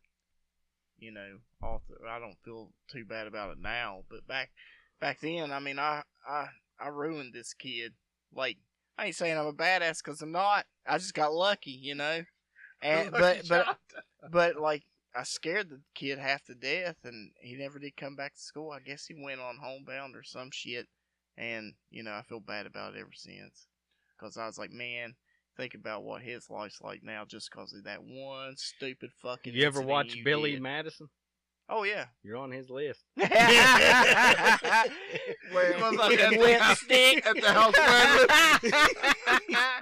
[0.98, 4.04] you know, all th- I don't feel too bad about it now.
[4.10, 4.52] But back
[5.00, 6.48] back then, I mean, I I
[6.80, 7.94] I ruined this kid.
[8.34, 8.58] Like
[8.98, 10.66] I ain't saying I'm a badass because I'm not.
[10.88, 12.24] I just got lucky, you know.
[12.82, 13.78] And but but
[14.32, 14.84] but like
[15.16, 18.72] I scared the kid half to death, and he never did come back to school.
[18.72, 20.88] I guess he went on homebound or some shit,
[21.38, 23.68] and you know I feel bad about it ever since.
[24.20, 25.16] Cause I was like, man,
[25.58, 29.54] think about what his life's like now just cause of that one stupid fucking.
[29.54, 30.62] you ever watch you Billy did.
[30.62, 31.10] Madison?
[31.68, 32.06] Oh yeah.
[32.24, 33.04] You're on his list.
[33.16, 33.28] Where
[35.80, 37.76] was like at the lipstick at the house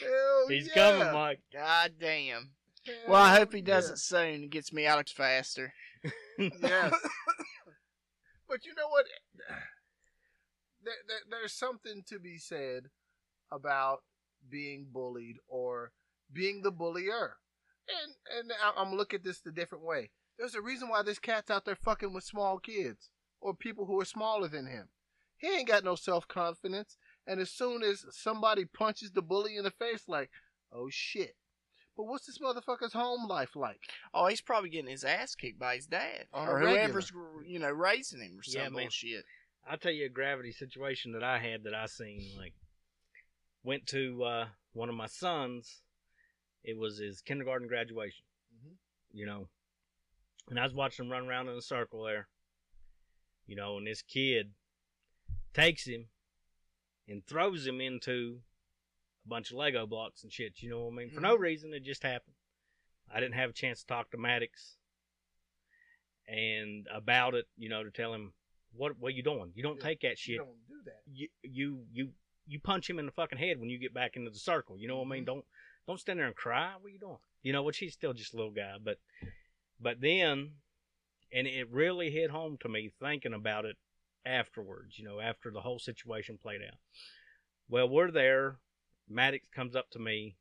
[0.00, 0.74] Hell He's yeah.
[0.74, 1.40] coming, Mike.
[1.52, 2.50] God damn.
[2.86, 3.92] Hell Well, I hope he does yeah.
[3.92, 5.74] it soon and gets me out faster.
[6.38, 6.52] Yes.
[8.48, 9.04] but you know what?
[10.84, 12.84] There, there, there's something to be said
[13.52, 14.02] about
[14.48, 15.92] being bullied or
[16.32, 17.36] being the bullier.
[17.88, 20.10] And and I- I'm look at this the different way.
[20.38, 23.10] There's a reason why this cat's out there fucking with small kids
[23.40, 24.88] or people who are smaller than him.
[25.36, 29.64] He ain't got no self confidence, and as soon as somebody punches the bully in
[29.64, 30.30] the face, like,
[30.72, 31.34] oh shit.
[31.96, 33.80] But what's this motherfucker's home life like?
[34.14, 36.78] Oh, he's probably getting his ass kicked by his dad On or regular.
[36.78, 37.12] whoever's
[37.44, 38.90] you know raising him or some Yeah, man.
[39.68, 42.22] I'll tell you a gravity situation that I had that I seen.
[42.36, 42.54] Like,
[43.62, 45.82] went to uh, one of my sons.
[46.64, 48.24] It was his kindergarten graduation.
[48.54, 48.76] Mhm.
[49.12, 49.48] You know,
[50.48, 52.28] and I was watching him run around in a circle there.
[53.46, 54.54] You know, and this kid
[55.52, 56.08] takes him
[57.08, 58.42] and throws him into
[59.24, 60.62] a bunch of Lego blocks and shit.
[60.62, 61.10] You know what I mean?
[61.10, 62.36] For no reason, it just happened.
[63.12, 64.76] I didn't have a chance to talk to Maddox
[66.28, 67.46] and about it.
[67.56, 68.34] You know, to tell him
[68.72, 69.52] what what you doing.
[69.54, 71.02] You don't Yeah, take that shit You don't do that.
[71.12, 72.12] you you you
[72.46, 74.78] you punch him in the fucking head when you get back into the circle.
[74.78, 75.22] You know what I mean?
[75.22, 75.26] Mhm.
[75.26, 75.44] Don't
[75.86, 76.74] don't stand there and cry.
[76.76, 77.18] What are you doing?
[77.42, 78.98] You know, which he's still just a little guy, but
[79.80, 80.56] but then,
[81.32, 83.76] and it really hit home to me thinking about it
[84.26, 84.98] afterwards.
[84.98, 86.78] You know, after the whole situation played out.
[87.68, 88.58] Well, we're there.
[89.08, 90.36] Maddox comes up to me,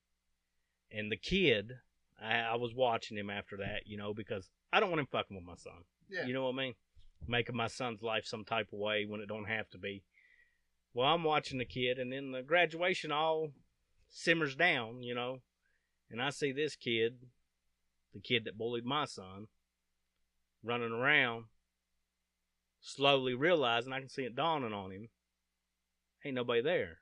[0.91, 1.73] and the kid.
[2.21, 5.37] I, I was watching him after that, you know, because I don't want him fucking
[5.37, 5.85] with my son.
[6.09, 6.25] Yeah.
[6.25, 6.73] You know what I mean?
[7.27, 10.03] Making my son's life some type of way when it don't have to be.
[10.93, 13.49] Well, I'm watching the kid, and then the graduation all
[14.09, 15.41] simmers down, you know,
[16.09, 17.17] and I see this kid,
[18.13, 19.47] the kid that bullied my son,
[20.63, 21.45] running around,
[22.81, 25.09] slowly realizing I can see it dawning on him.
[26.25, 26.99] Ain't nobody there.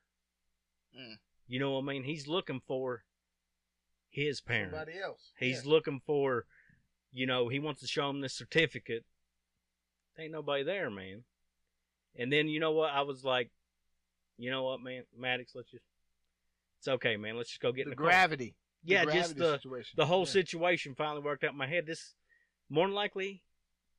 [0.97, 1.15] Mm.
[1.47, 2.03] You know what I mean?
[2.03, 3.03] He's looking for
[4.09, 4.71] his parent.
[4.71, 5.31] Somebody else.
[5.39, 5.71] He's Yeah.
[5.71, 6.45] looking for,
[7.11, 9.05] you know, he wants to show him this certificate.
[10.19, 11.23] Ain't nobody there, man.
[12.17, 12.91] And then you know what?
[12.91, 13.51] I was like,
[14.37, 15.83] you know what, man, Maddox, let's just.
[16.79, 17.37] It's okay, man.
[17.37, 18.05] Let's just go get in the the car.
[18.11, 18.55] gravity.
[18.83, 19.93] the Yeah, just the situation.
[19.97, 20.25] the whole Yeah.
[20.31, 21.85] situation finally worked out in my head.
[21.87, 22.13] This
[22.69, 23.43] more than likely,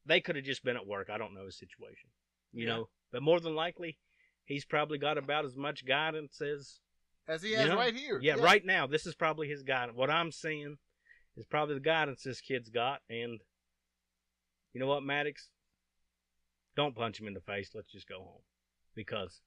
[0.06, 1.10] they could have just been at work.
[1.10, 2.10] I don't know his situation,
[2.52, 2.74] you Yeah.
[2.76, 2.88] know.
[3.10, 3.98] But more than likely,
[4.44, 6.80] he's probably got about as much guidance as
[7.26, 7.76] as he you has know?
[7.76, 8.20] right here.
[8.22, 9.96] yeah, right now, this is probably his guidance.
[9.96, 10.78] What I'm seeing
[11.36, 13.02] is probably the guidance this kid's got.
[13.10, 13.40] And
[14.72, 15.50] you know what, Maddox?
[16.78, 17.70] Don't punch him in the face.
[17.74, 18.42] Let's just go home.
[18.94, 19.40] Because,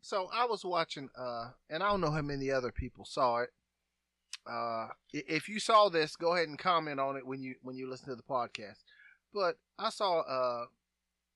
[0.00, 3.50] So I was watching, uh, and I don't know how many other people saw it.
[4.44, 7.88] Uh, if you saw this, go ahead and comment on it when you when you
[7.88, 8.82] listen to the podcast.
[9.32, 10.66] But I saw uh,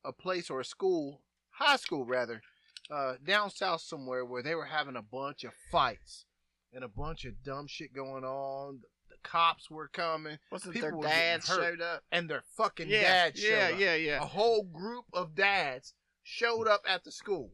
[0.05, 1.21] a place or a school,
[1.51, 2.43] high school rather,
[2.91, 6.25] uh, down south somewhere where they were having a bunch of fights
[6.73, 8.81] and a bunch of dumb shit going on.
[9.23, 12.03] The cops were coming, Wasn't People their were dads showed up?
[12.13, 14.23] and their fucking yeah, dads yeah, showed up yeah, yeah.
[14.23, 17.51] a whole group of dads showed up at the school.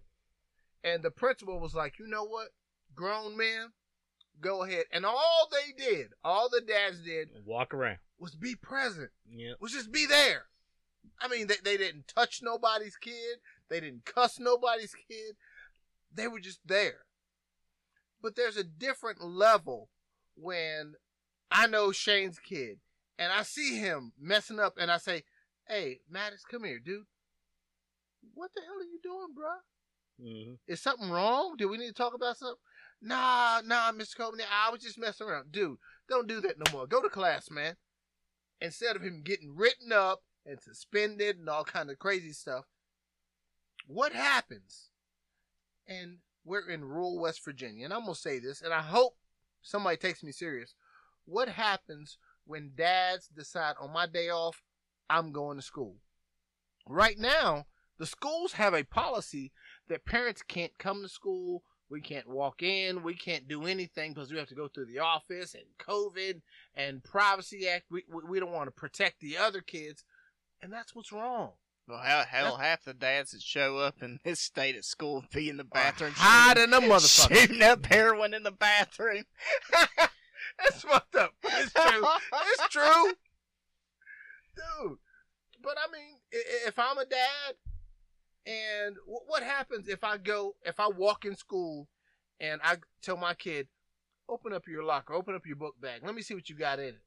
[0.85, 2.49] And the principal was like, you know what?
[2.95, 3.73] Grown men,
[4.41, 4.85] go ahead.
[4.93, 7.99] And all they did, all the dads did, walk around.
[8.19, 9.53] was be present, Yeah.
[9.61, 10.47] was just be there.
[11.21, 13.39] I mean, they, they didn't touch nobody's kid,
[13.69, 15.37] they didn't cuss nobody's kid,
[16.15, 17.07] they were just there.
[18.23, 19.89] But there's a different level
[20.37, 20.95] when
[21.51, 22.79] I know Shane's kid
[23.19, 25.25] and I see him messing up and I say,
[25.69, 27.07] hey, Maddox, come here, dude.
[28.35, 29.61] What the hell are you doing, bruh?
[30.21, 31.55] hmm Is something wrong?
[31.57, 32.57] Do we need to talk about something?
[33.03, 34.17] Nah, nah, Mr.
[34.17, 35.53] Copeland, I was just messing around.
[35.53, 35.79] Dude,
[36.09, 36.87] don't do that no more.
[36.87, 37.77] Go to class, man.
[38.61, 42.65] Instead of him getting written up and suspended and all kind of crazy stuff,
[43.87, 44.91] what happens?
[45.87, 49.17] And we're in rural West Virginia, and I'm gonna say this, and I hope
[49.63, 50.75] somebody takes me serious.
[51.27, 54.63] What happens when dads decide on my day off,
[55.11, 55.97] I'm going to school?
[56.89, 57.67] Right now,
[57.99, 59.53] the schools have a policy
[59.89, 63.05] that parents can't come to school We can't walk in.
[63.05, 66.43] We can't do anything because we have to go through the office and COVID
[66.75, 67.85] and Privacy Act.
[67.91, 70.03] We we, we don't want to protect the other kids,
[70.61, 71.53] and that's what's wrong.
[71.89, 75.49] Well, hell, hell, half the dads that show up in this state at school be
[75.49, 77.37] in the bathroom hiding a shooting, motherfucker.
[77.37, 79.23] shooting up heroin in the bathroom.
[80.65, 81.33] That's fucked up.
[81.45, 82.07] It's true.
[82.53, 83.13] It's true,
[84.57, 84.99] dude.
[85.63, 86.19] But I mean,
[86.67, 87.55] if I'm a dad,
[88.47, 91.89] and what happens if I go, if I walk in school,
[92.41, 93.69] and I tell my kid,
[94.29, 96.79] open up your locker, open up your book bag, let me see what you got
[96.79, 97.03] in it.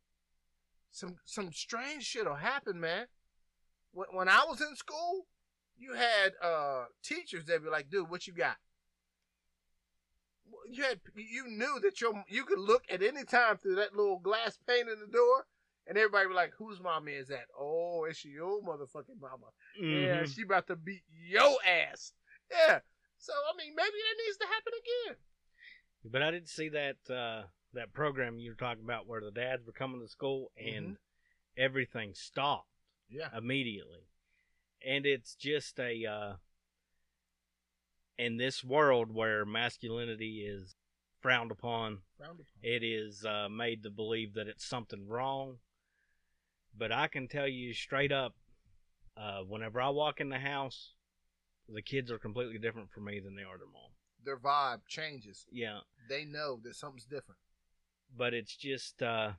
[0.91, 3.07] Some some strange shit'll happen, man.
[3.91, 5.27] When when I was in school,
[5.77, 8.57] you had uh teachers that be like, dude, what you got?
[10.71, 14.19] You had you knew that your you could look at any time through that little
[14.19, 15.45] glass pane in the door,
[15.87, 17.45] and everybody be like, "Whose mama is that?
[17.57, 19.47] Oh, it's your motherfucking mama.
[19.75, 20.35] Yeah, Mhm.
[20.35, 22.13] she about to beat your ass.
[22.51, 22.79] Yeah.
[23.17, 24.73] So I mean, maybe that needs to happen
[25.07, 25.17] again.
[26.05, 29.65] But I didn't see that uh, that program you were talking about where the dads
[29.65, 30.97] were coming to school and
[31.57, 32.69] everything stopped
[33.09, 33.35] Yeah.
[33.37, 34.07] immediately,
[34.85, 36.33] and it's just a uh,
[38.19, 40.75] in this world where masculinity is
[41.21, 42.45] frowned upon, Frowned upon.
[42.61, 45.57] it is uh, made to believe that it's something wrong.
[46.77, 48.35] But I can tell you straight up,
[49.17, 50.93] uh, whenever I walk in the house,
[51.67, 53.91] the kids are completely different for me than they are their mom.
[54.23, 55.45] Their vibe changes.
[55.51, 57.39] Yeah, They know that something's different.
[58.15, 59.31] but it's just, uh,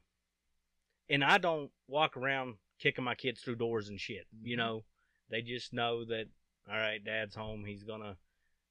[1.08, 4.26] and I don't walk around kicking my kids through doors and shit.
[4.42, 4.58] You Mhm.
[4.58, 4.84] know,
[5.28, 6.28] they just know that,
[6.68, 7.64] all right, dad's home.
[7.66, 8.16] He's gonna,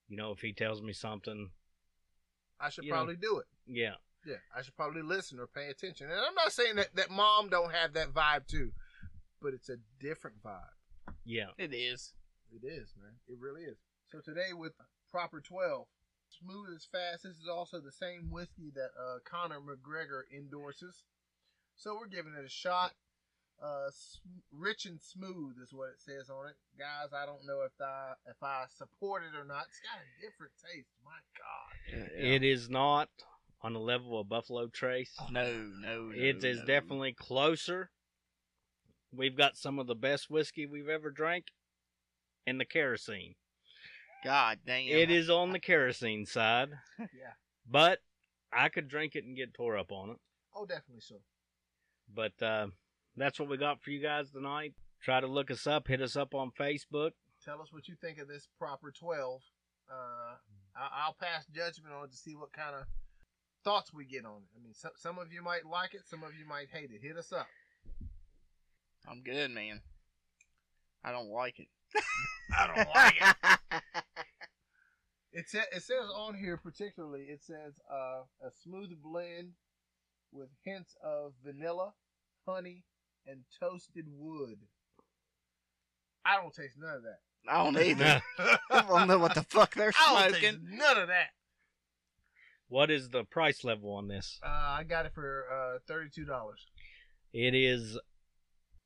[0.09, 1.49] you know, if he tells me something,
[2.59, 2.97] I should You know.
[2.97, 3.45] probably do it.
[3.65, 3.95] yeah,
[4.25, 6.09] Yeah, I should probably listen or pay attention.
[6.11, 8.71] And I'm not saying that that mom don't have that vibe too,
[9.41, 11.13] but it's a different vibe.
[11.23, 11.51] yeah.
[11.57, 12.13] It is.
[12.51, 13.13] It is, man.
[13.27, 13.77] It really is.
[14.11, 14.73] So today with
[15.11, 15.85] Proper 12,
[16.29, 17.23] smooth as fast.
[17.23, 21.03] This is also the same whiskey that uh, Conor McGregor endorses.
[21.75, 22.93] So we're giving it a shot.
[23.61, 23.89] Uh,
[24.53, 27.09] rich and smooth is what it says on it, guys.
[27.13, 29.65] I don't know if I if I support it or not.
[29.67, 30.87] It's got a different taste.
[31.03, 32.09] My God.
[32.17, 33.09] It is not
[33.61, 35.15] on the level of Buffalo Trace.
[35.31, 35.51] No,
[35.81, 36.11] no, no.
[36.15, 36.65] It is no.
[36.65, 37.91] definitely closer.
[39.11, 41.45] We've got some of the best whiskey we've ever drank
[42.45, 43.35] in the kerosene.
[44.23, 44.87] God damn.
[44.87, 47.33] It is on the kerosene side, Yeah.
[47.69, 47.99] but
[48.53, 50.17] I could drink it and get tore up on it.
[50.55, 51.15] Oh, definitely so.
[52.13, 52.67] But uh,
[53.19, 54.73] that's what we got for you guys tonight.
[55.01, 55.87] Try to look us up.
[55.87, 57.11] Hit us up on Facebook.
[57.43, 59.41] Tell us what you think of this Proper 12.
[59.89, 60.35] Uh,
[60.75, 62.83] I- I'll pass judgment on it to see what kind of
[63.63, 64.49] thoughts we get on it.
[64.57, 67.01] I mean, some, some of you might like it, some of you might hate it.
[67.01, 67.47] Hit us up.
[69.09, 69.81] I'm good, man.
[71.03, 71.67] I don't like it.
[72.57, 73.15] I don't like
[73.71, 73.83] it.
[75.31, 79.51] It, sa- it says on here particularly, it says uh, a smooth blend
[80.31, 81.93] with hints of vanilla,
[82.47, 82.83] honey,
[83.27, 84.57] and toasted wood.
[86.25, 87.19] I don't taste none of that.
[87.47, 88.21] I don't either.
[88.71, 90.77] I don't know what the fuck they're I don't taste smoking.
[90.77, 91.29] none of that.
[92.67, 94.39] what is the price level on this?
[94.43, 96.65] Uh, I got it for uh, thirty-two dollars.
[97.33, 97.97] It is.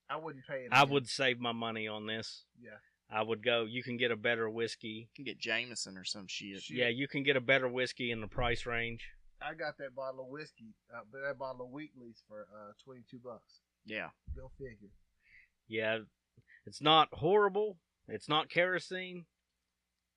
[0.10, 0.70] I wouldn't pay it.
[0.72, 0.94] I again.
[0.94, 2.44] would save my money on this.
[2.62, 2.72] Yeah.
[3.12, 3.66] I would go.
[3.66, 5.08] You can get a better whiskey.
[5.10, 6.62] You can get Jameson or some shit.
[6.62, 6.78] Shit.
[6.78, 9.02] Yeah, you can get a better whiskey in the price range.
[9.42, 13.60] I got that bottle of whiskey, uh, that bottle of Wheatley's for uh, twenty-two bucks.
[13.86, 14.10] Yeah.
[14.36, 14.90] Go figure.
[15.68, 16.00] Yeah,
[16.66, 17.78] it's not horrible.
[18.08, 19.26] It's not kerosene,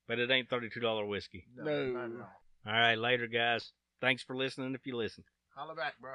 [0.08, 1.46] but it ain't thirty-two dollar whiskey.
[1.56, 1.86] No, No.
[1.92, 2.30] not at all.
[2.66, 3.72] All right, later, guys.
[4.00, 4.74] Thanks for listening.
[4.74, 5.24] If you listen.
[5.54, 6.14] Holla back, bro.